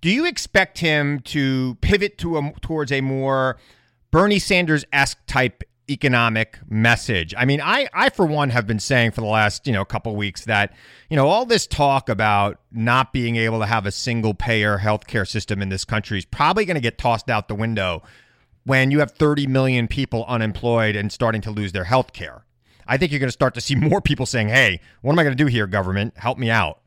[0.01, 3.57] Do you expect him to pivot to a, towards a more
[4.11, 7.35] Bernie Sanders esque type economic message?
[7.37, 10.15] I mean, I, I for one have been saying for the last you know couple
[10.17, 10.73] weeks that
[11.11, 15.27] you know all this talk about not being able to have a single payer healthcare
[15.27, 18.03] system in this country is probably going to get tossed out the window
[18.65, 22.45] when you have 30 million people unemployed and starting to lose their health care.
[22.89, 25.23] I think you're going to start to see more people saying, "Hey, what am I
[25.23, 26.15] going to do here, government?
[26.17, 26.81] Help me out."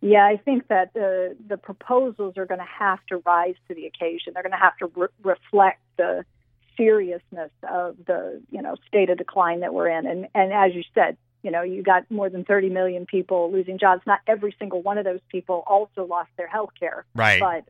[0.00, 3.86] Yeah, I think that the the proposals are going to have to rise to the
[3.86, 4.32] occasion.
[4.34, 6.24] They're going to have to re- reflect the
[6.76, 10.06] seriousness of the you know state of decline that we're in.
[10.06, 13.78] And and as you said, you know, you got more than 30 million people losing
[13.78, 14.02] jobs.
[14.06, 17.40] Not every single one of those people also lost their health care, Right.
[17.40, 17.64] but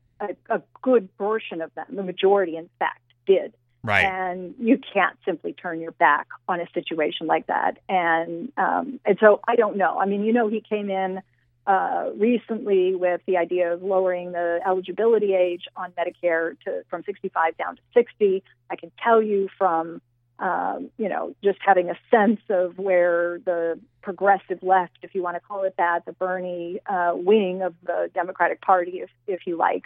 [0.48, 3.54] a, a good portion of them, the majority, in fact, did.
[3.84, 4.04] Right.
[4.04, 7.78] And you can't simply turn your back on a situation like that.
[7.88, 9.98] And um, and so I don't know.
[9.98, 11.20] I mean, you know, he came in
[11.66, 17.56] uh, recently with the idea of lowering the eligibility age on Medicare to from 65
[17.56, 18.42] down to 60.
[18.70, 20.02] I can tell you from
[20.38, 25.36] um, you know just having a sense of where the progressive left, if you want
[25.36, 29.56] to call it that, the Bernie uh, wing of the Democratic Party, if if you
[29.56, 29.84] like,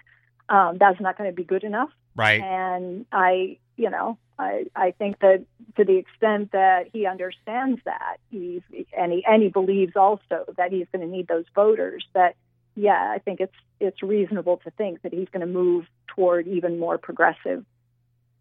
[0.48, 1.90] um, that's not going to be good enough.
[2.14, 2.40] Right.
[2.40, 5.44] And I, you know, I, I think that
[5.76, 8.62] to the extent that he understands that, he's
[8.96, 12.04] and he and he believes also that he's going to need those voters.
[12.14, 12.36] That
[12.74, 16.78] yeah, I think it's it's reasonable to think that he's going to move toward even
[16.78, 17.64] more progressive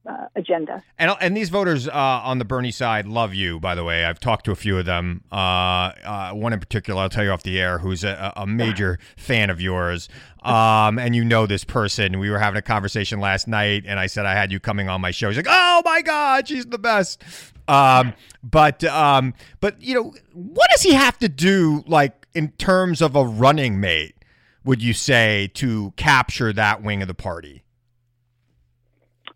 [0.07, 0.83] uh, agenda.
[0.97, 3.59] And and these voters uh, on the Bernie side love you.
[3.59, 5.23] By the way, I've talked to a few of them.
[5.31, 8.99] Uh, uh, one in particular, I'll tell you off the air, who's a, a major
[9.17, 10.09] fan of yours.
[10.43, 12.19] Um, and you know this person.
[12.19, 15.01] We were having a conversation last night, and I said I had you coming on
[15.01, 15.27] my show.
[15.27, 17.23] He's like, "Oh my God, she's the best."
[17.67, 23.01] Um, but um, but you know, what does he have to do, like in terms
[23.01, 24.15] of a running mate?
[24.63, 27.64] Would you say to capture that wing of the party?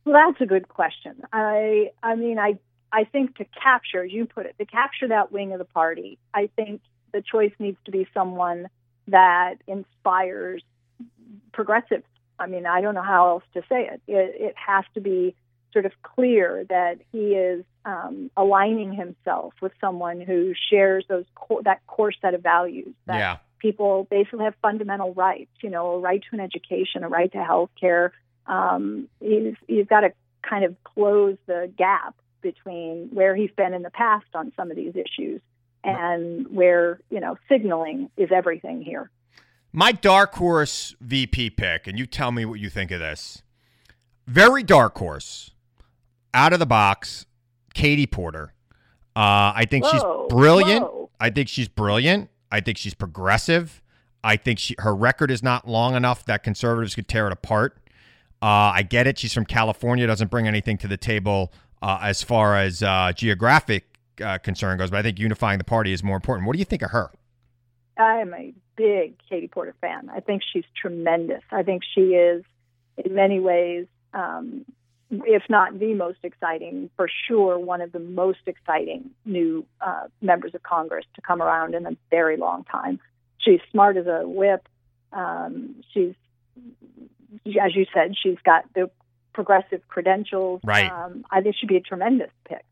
[0.09, 1.21] Well, that's a good question.
[1.31, 2.57] I I mean, I
[2.91, 6.17] I think to capture, as you put it, to capture that wing of the party,
[6.33, 6.81] I think
[7.13, 8.69] the choice needs to be someone
[9.07, 10.63] that inspires
[11.53, 12.05] progressives.
[12.39, 14.01] I mean, I don't know how else to say it.
[14.07, 15.35] It, it has to be
[15.73, 21.61] sort of clear that he is um, aligning himself with someone who shares those core,
[21.63, 23.37] that core set of values that Yeah.
[23.59, 25.51] people basically have fundamental rights.
[25.61, 28.11] You know, a right to an education, a right to health care.
[28.47, 30.11] Um, he's he's got to
[30.41, 34.77] kind of close the gap between where he's been in the past on some of
[34.77, 35.41] these issues
[35.83, 39.09] and where you know signaling is everything here.
[39.71, 43.43] My dark horse VP pick, and you tell me what you think of this.
[44.25, 45.51] Very dark horse,
[46.33, 47.25] out of the box,
[47.73, 48.53] Katie Porter.
[49.15, 50.81] Uh, I think Whoa, she's brilliant.
[50.81, 51.09] whoa.
[51.19, 52.29] I think she's brilliant.
[52.51, 53.81] I think she's progressive.
[54.23, 57.78] I think she her record is not long enough that conservatives could tear it apart.
[58.41, 59.19] Uh, I get it.
[59.19, 63.85] She's from California, doesn't bring anything to the table uh, as far as uh, geographic
[64.23, 66.47] uh, concern goes, but I think unifying the party is more important.
[66.47, 67.11] What do you think of her?
[67.97, 70.09] I am a big Katie Porter fan.
[70.09, 71.43] I think she's tremendous.
[71.51, 72.43] I think she is,
[72.97, 74.65] in many ways, um,
[75.11, 80.55] if not the most exciting, for sure, one of the most exciting new uh, members
[80.55, 82.99] of Congress to come around in a very long time.
[83.39, 84.67] She's smart as a whip.
[85.11, 86.13] Um, she's,
[87.57, 88.89] as you said, she's got the
[89.33, 90.61] progressive credentials.
[90.63, 90.91] Right.
[90.91, 92.65] Um, I think she'd be a tremendous pick.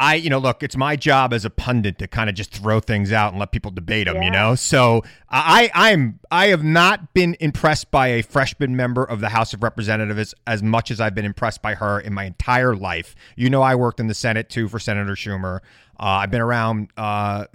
[0.00, 2.78] I, you know, look, it's my job as a pundit to kind of just throw
[2.78, 4.54] things out and let people debate them, you know.
[4.54, 9.52] So I, I'm, I have not been impressed by a freshman member of the House
[9.54, 13.16] of Representatives as much as I've been impressed by her in my entire life.
[13.34, 15.58] You know, I worked in the Senate too for Senator Schumer.
[15.98, 17.46] Uh, I've been around uh,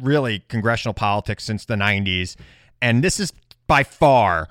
[0.00, 2.34] really congressional politics since the '90s,
[2.80, 3.30] and this is
[3.66, 4.48] by far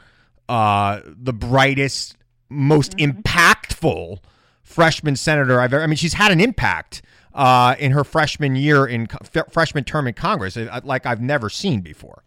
[0.49, 2.17] uh, the brightest,
[2.49, 4.19] most impactful
[4.63, 5.83] freshman senator I've ever.
[5.83, 7.01] I mean, she's had an impact
[7.33, 9.07] uh, in her freshman year in
[9.51, 12.23] freshman term in Congress, uh, like I've never seen before.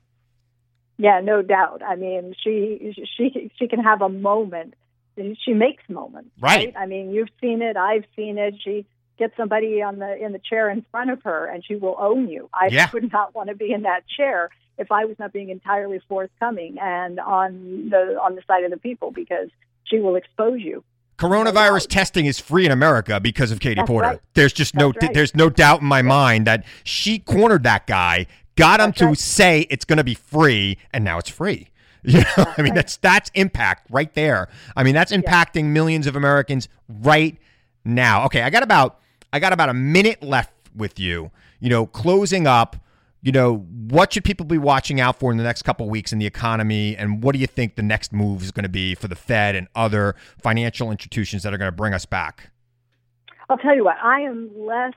[0.98, 1.82] Yeah, no doubt.
[1.86, 4.74] I mean, she she she can have a moment.
[5.44, 6.72] She makes moments, Right.
[6.74, 7.76] I mean, you've seen it.
[7.76, 8.54] I've seen it.
[8.64, 8.86] She
[9.18, 12.28] gets somebody on the in the chair in front of her, and she will own
[12.28, 12.48] you.
[12.54, 12.88] I Yeah.
[12.94, 14.48] would not want to be in that chair
[14.78, 18.76] if I was not being entirely forthcoming and on the on the side of the
[18.76, 19.48] people because
[19.84, 20.82] she will expose you.
[21.18, 24.08] Coronavirus testing is free in America because of Katie That's Porter.
[24.08, 24.20] right.
[24.34, 25.12] There's just no right.
[25.12, 29.06] there's no doubt in my mind that she cornered that guy, got him That's to
[29.06, 29.18] right.
[29.18, 31.68] say it's going to be free, and now it's free.
[32.04, 34.48] You know, I mean that's that's impact right there.
[34.76, 37.36] I mean that's impacting millions of Americans right
[37.84, 38.24] now.
[38.24, 38.98] Okay, I got about
[39.32, 41.30] I got about a minute left with you.
[41.60, 42.74] You know, closing up.
[43.24, 46.18] You know, what should people be watching out for in the next couple weeks in
[46.18, 49.06] the economy, and what do you think the next move is going to be for
[49.06, 52.50] the Fed and other financial institutions that are going to bring us back?
[53.48, 54.94] I'll tell you what, I am less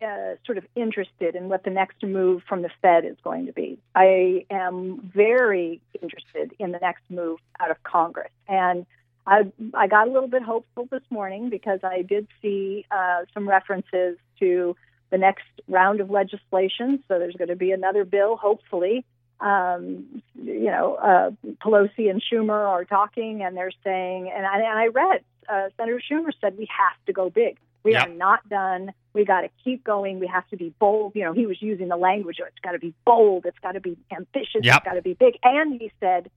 [0.00, 3.52] uh, sort of interested in what the next move from the Fed is going to
[3.52, 3.78] be.
[3.94, 8.30] I am very interested in the next move out of Congress.
[8.46, 8.86] And
[9.26, 13.48] I, I got a little bit hopeful this morning because I did see uh, some
[13.48, 14.76] references to
[15.10, 17.02] the next round of legislation.
[17.08, 19.04] So there's going to be another bill, hopefully.
[19.40, 21.30] Um, you know, uh,
[21.62, 26.00] Pelosi and Schumer are talking, and they're saying, and I, and I read uh, Senator
[26.10, 27.58] Schumer said we have to go big.
[27.82, 28.08] We Yep.
[28.08, 28.92] are not done.
[29.12, 30.18] We got to keep going.
[30.18, 31.14] We have to be bold.
[31.14, 32.38] You know, he was using the language.
[32.40, 33.44] It's got to be bold.
[33.44, 34.62] It's got to be ambitious.
[34.62, 34.76] Yep.
[34.76, 35.38] It's got to be big.
[35.42, 36.30] And he said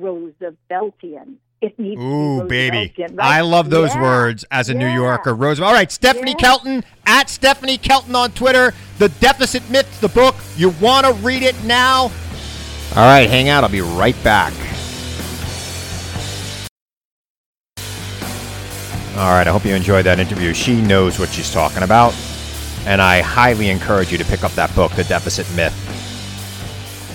[0.00, 1.34] Rooseveltian.
[1.64, 2.92] It needs Ooh, baby.
[2.98, 3.10] Right?
[3.18, 4.02] I love those Yeah.
[4.02, 5.34] words as a New Yorker.
[5.34, 5.68] Roosevelt.
[5.68, 6.46] All right, Stephanie Yeah.
[6.46, 8.74] Kelton at Stephanie Kelton on Twitter.
[8.98, 10.34] The Deficit Myths, the book.
[10.58, 12.10] You want to read it now?
[12.94, 13.64] All right, hang out.
[13.64, 14.52] I'll be right back.
[19.16, 20.52] All right, I hope you enjoyed that interview.
[20.52, 22.14] She knows what she's talking about,
[22.84, 25.72] and I highly encourage you to pick up that book, The Deficit Myth,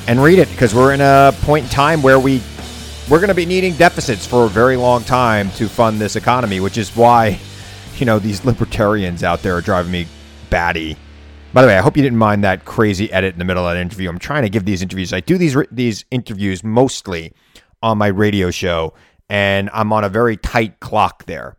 [0.07, 2.41] and read it because we're in a point in time where we
[3.09, 6.59] we're going to be needing deficits for a very long time to fund this economy,
[6.59, 7.39] which is why,
[7.97, 10.05] you know, these libertarians out there are driving me
[10.51, 10.95] batty.
[11.51, 13.73] By the way, I hope you didn't mind that crazy edit in the middle of
[13.73, 14.09] that interview.
[14.09, 15.11] I'm trying to give these interviews.
[15.11, 17.33] I do these these interviews mostly
[17.81, 18.93] on my radio show,
[19.27, 21.57] and I'm on a very tight clock there.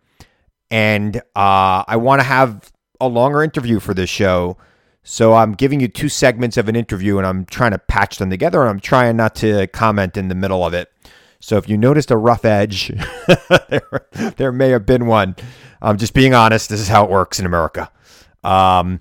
[0.70, 2.70] And uh, I want to have
[3.01, 4.57] a longer interview for this show.
[5.03, 8.28] So I'm giving you two segments of an interview and I'm trying to patch them
[8.30, 10.92] together and I'm trying not to comment in the middle of it.
[11.41, 12.88] So if you noticed a rough edge,
[13.68, 15.36] there, there may have been one.
[15.82, 16.68] I'm just being honest.
[16.68, 17.91] This is how it works in America.
[18.45, 19.01] Um,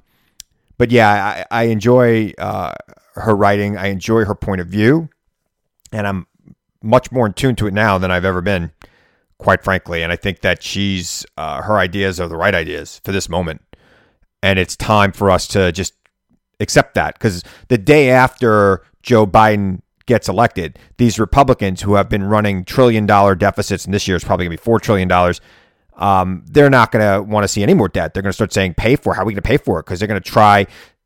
[0.77, 2.73] but yeah, I, I enjoy uh,
[3.15, 3.77] her writing.
[3.77, 5.09] I enjoy her point of view,
[5.91, 6.27] and I'm
[6.81, 8.71] much more in tune to it now than I've ever been.
[9.39, 10.03] quite frankly.
[10.03, 13.61] And I think that she's uh, her ideas are the right ideas for this moment,
[14.43, 15.93] and it's time for us to just
[16.59, 22.23] accept that because the day after Joe Biden gets elected, these Republicans who have been
[22.23, 25.39] running trillion dollar deficits, and this year is probably going to be four trillion dollars.
[25.95, 28.13] Um, they're not going to want to see any more debt.
[28.13, 29.15] They're going to start saying, "Pay for it.
[29.15, 30.65] how are we going to pay for it?" Because they're going to try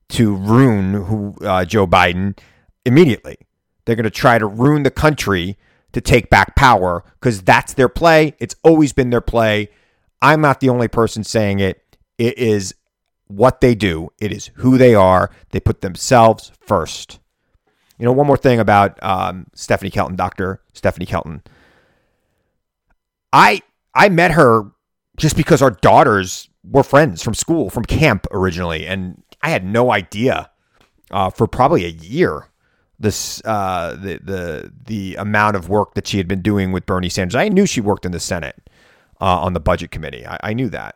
[0.09, 2.37] to ruin who uh, Joe Biden
[2.85, 3.37] immediately.
[3.85, 5.57] They're going to try to ruin the country
[5.91, 8.35] to take back power because that's their play.
[8.39, 9.69] It's always been their play.
[10.21, 11.97] I'm not the only person saying it.
[12.17, 12.73] It is
[13.27, 15.29] what they do, it is who they are.
[15.49, 17.19] They put themselves first.
[18.03, 20.61] You know, one more thing about um, Stephanie Kelton, Dr.
[20.73, 21.41] Stephanie Kelton.
[23.31, 23.61] I
[23.95, 24.63] I met her
[25.15, 29.93] just because our daughters were friends from school, from camp originally, and I had no
[29.93, 30.51] idea
[31.11, 32.49] uh, for probably a year
[32.99, 37.07] this uh, the the the amount of work that she had been doing with Bernie
[37.07, 37.35] Sanders.
[37.35, 38.69] I knew she worked in the Senate
[39.21, 40.27] uh, on the Budget Committee.
[40.27, 40.95] I, I knew that,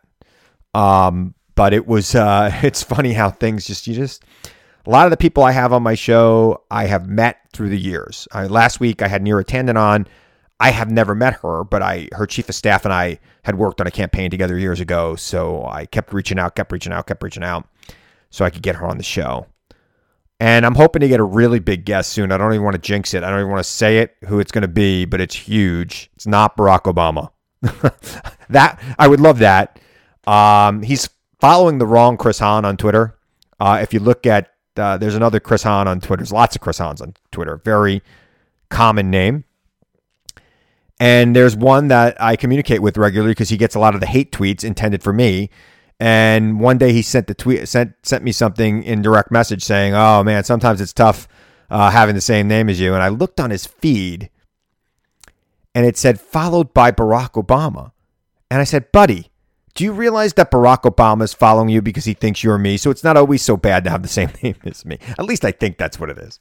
[0.74, 4.26] um, but it was uh, it's funny how things just you just
[4.88, 7.78] a lot of the people I have on my show I have met through the
[7.78, 8.26] years.
[8.34, 10.08] last week I had Neera Tanden on.
[10.62, 13.82] I have never met her, but I her chief of staff and I had worked
[13.82, 15.16] on a campaign together years ago.
[15.16, 17.68] So I kept reaching out, kept reaching out, kept reaching out,
[18.30, 19.48] so I could get her on the show.
[20.40, 22.32] And I'm hoping to get a really big guest soon.
[22.32, 23.24] I don't even want to jinx it.
[23.24, 26.10] I don't even want to say it who it's going to be, but it's huge.
[26.16, 27.32] It's not Barack Obama.
[28.50, 29.80] that I would love that.
[30.26, 31.10] Um, he's
[31.42, 33.18] following the wrong Chris Hahn on Twitter.
[33.60, 36.22] Uh, if you look at uh, there's another Chris Hahn on Twitter.
[36.22, 37.58] There's lots of Chris Hahns on Twitter.
[37.64, 38.02] Very
[38.70, 39.44] common name.
[41.00, 44.08] And there's one that I communicate with regularly because he gets a lot of the
[44.08, 45.50] hate tweets intended for me.
[46.00, 49.96] And one day he sent the tweet sent sent me something in direct message saying,
[49.96, 51.28] "Oh man, sometimes it's tough
[51.70, 54.30] uh, having the same name as you." And I looked on his feed,
[55.74, 57.94] and it said followed by Barack Obama,
[58.52, 59.32] and I said, "Buddy,
[59.78, 62.78] do you realize that Barack Obama is following you because he thinks you're me?
[62.78, 65.00] So it's not always so bad to have the same name as me.
[65.18, 66.40] At least I think that's what it is."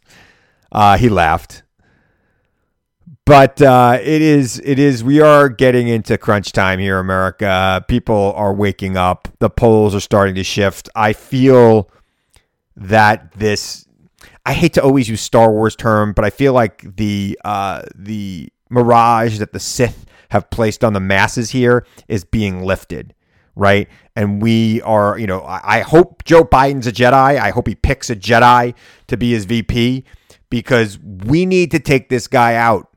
[0.73, 1.63] Uh, he laughed
[3.27, 8.33] but uh, it is it is we are getting into crunch time here america people
[8.37, 11.91] are waking up the polls are starting to shift i feel
[12.75, 13.87] that this
[14.47, 18.49] i hate to always use star wars term but i feel like the uh, the
[18.71, 23.15] mirage that the sith have placed on the masses here is being lifted
[23.57, 23.89] right?
[24.15, 27.13] And we are you know i hope joe biden's a jedi.
[27.41, 28.75] I hope he picks a jedi
[29.09, 30.05] to be his vp
[30.51, 32.89] because we need to take this guy out.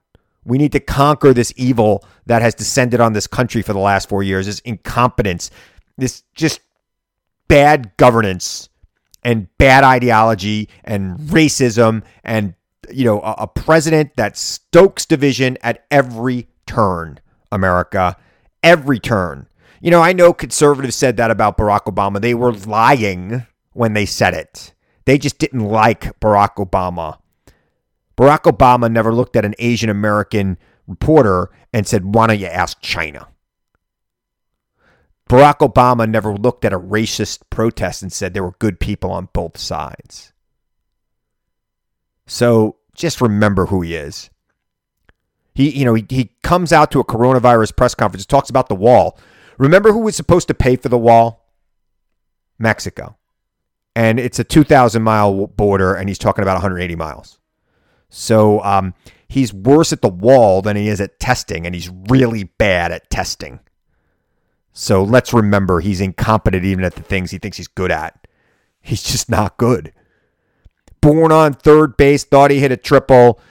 [0.45, 4.09] We need to conquer this evil that has descended on this country for the last
[4.09, 5.51] four years, this incompetence,
[5.97, 6.61] this just
[7.47, 8.69] bad governance
[9.23, 12.53] and bad ideology and racism and
[12.91, 17.19] you know a, a, president that stokes division at every turn
[17.51, 18.15] america.
[18.63, 19.47] Every turn
[19.81, 24.05] you know i know conservatives said that about barack obama they were lying when they
[24.05, 24.73] said it
[25.05, 27.17] they just didn't like barack obama
[28.19, 30.57] Barack Obama never looked at an Asian American
[30.87, 33.29] reporter and said, Why don't you ask China?
[35.29, 39.29] Barack Obama never looked at a racist protest and said there were good people on
[39.31, 40.33] both sides.
[42.27, 44.29] So just remember who he is.
[45.55, 48.75] He, you know, he, he comes out to a coronavirus press conference, talks about the
[48.75, 49.17] wall.
[49.59, 51.45] Remember who was supposed to pay for the wall?
[52.57, 53.17] Mexico.
[53.95, 57.39] And it's a 2,000 mile border, and he's talking about 180 miles.
[58.09, 58.93] So um,
[59.27, 63.09] he's worse at the wall than he is at testing, and he's really bad at
[63.09, 63.59] testing.
[64.71, 68.27] So let's remember he's incompetent even at the things he thinks he's good at.
[68.81, 69.91] He's just not good.
[71.01, 73.41] Born on third base, thought he hit a triple.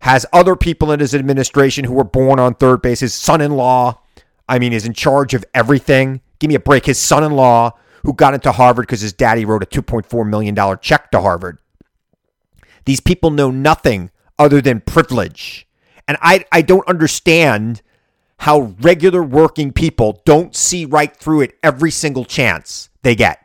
[0.00, 3.00] Has other people in his administration who were born on third base.
[3.00, 4.00] His son in law,
[4.48, 6.20] I mean, is in charge of everything.
[6.38, 6.86] Give me a break.
[6.86, 7.72] His son in law,
[8.04, 11.58] who got into Harvard because his daddy wrote a $2.4 million check to Harvard,
[12.84, 15.66] these people know nothing other than privilege.
[16.06, 17.80] And I, I don't understand
[18.38, 23.40] how regular working people don't see right through it every single chance they get.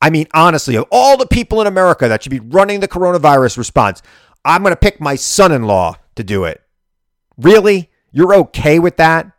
[0.00, 3.58] I mean, honestly, of all the people in America that should be running the coronavirus
[3.58, 4.00] response,
[4.44, 6.62] I'm going to pick my son in law to do it.
[7.36, 7.90] Really?
[8.10, 9.33] You're okay with that?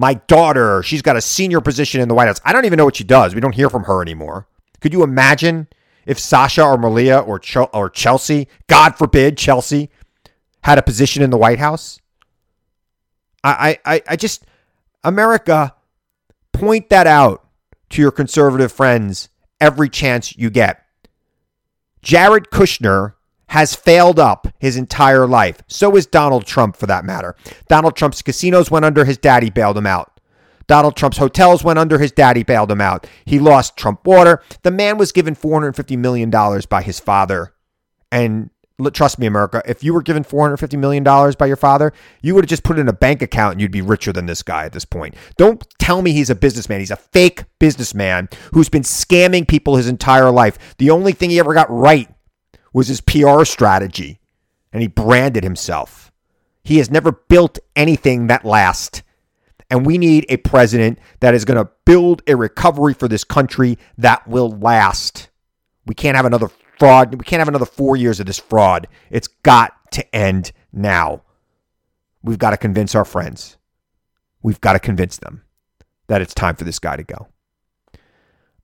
[0.00, 2.40] My daughter, she's got a senior position in the White House.
[2.44, 3.34] I don't even know what she does.
[3.34, 4.46] We don't hear from her anymore.
[4.80, 5.66] Could you imagine
[6.06, 9.90] if Sasha or Malia or Ch- or Chelsea, God forbid, Chelsea
[10.62, 12.00] had a position in the White House.
[13.42, 14.44] I, I, I just
[15.02, 15.74] America
[16.52, 17.44] point that out
[17.90, 19.28] to your conservative friends
[19.60, 20.84] every chance you get.
[22.02, 23.14] Jared Kushner
[23.48, 25.62] has failed up his entire life.
[25.66, 27.34] So is Donald Trump, for that matter.
[27.68, 30.20] Donald Trump's casinos went under, his daddy bailed him out.
[30.66, 33.06] Donald Trump's hotels went under, his daddy bailed him out.
[33.24, 34.42] He lost Trump Water.
[34.62, 36.30] The man was given $450 million
[36.68, 37.54] by his father.
[38.12, 38.50] And
[38.92, 42.50] trust me, America, if you were given $450 million by your father, you would have
[42.50, 44.74] just put it in a bank account and you'd be richer than this guy at
[44.74, 45.14] this point.
[45.38, 46.80] Don't tell me he's a businessman.
[46.80, 50.76] He's a fake businessman who's been scamming people his entire life.
[50.76, 52.10] The only thing he ever got right
[52.78, 54.20] was his PR strategy,
[54.72, 56.12] and he branded himself.
[56.62, 59.02] He has never built anything that lasts.
[59.68, 63.78] And we need a president that is going to build a recovery for this country
[63.98, 65.28] that will last.
[65.86, 67.12] We can't have another fraud.
[67.16, 68.86] We can't have another four years of this fraud.
[69.10, 71.22] It's got to end now.
[72.22, 73.56] We've got to convince our friends.
[74.40, 75.42] We've got to convince them
[76.06, 77.26] that it's time for this guy to go.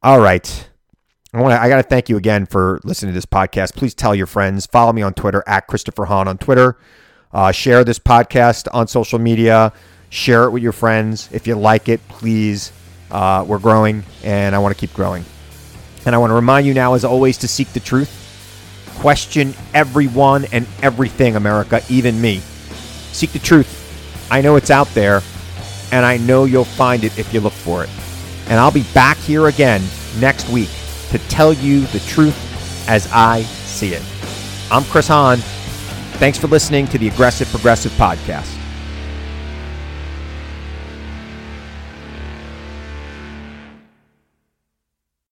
[0.04, 0.70] All right.
[1.34, 3.74] I want I got to thank you again for listening to this podcast.
[3.74, 4.66] Please tell your friends.
[4.66, 6.76] Follow me on Twitter at Christopher Hahn on Twitter.
[7.32, 9.72] Uh, share this podcast on social media.
[10.10, 11.28] Share it with your friends.
[11.32, 12.70] If you like it, please.
[13.10, 15.24] Uh, we're growing, and I want to keep growing.
[16.06, 18.20] And I want to remind you now, as always, to seek the truth.
[19.00, 22.38] Question everyone and everything, America, even me.
[23.10, 24.28] Seek the truth.
[24.30, 25.20] I know it's out there,
[25.90, 27.90] and I know you'll find it if you look for it.
[28.46, 29.82] And I'll be back here again
[30.20, 30.70] next week
[31.14, 34.02] to tell you the truth as I see it.
[34.68, 35.38] I'm Chris Hahn.
[36.18, 38.53] Thanks for listening to the Aggressive Progressive Podcast.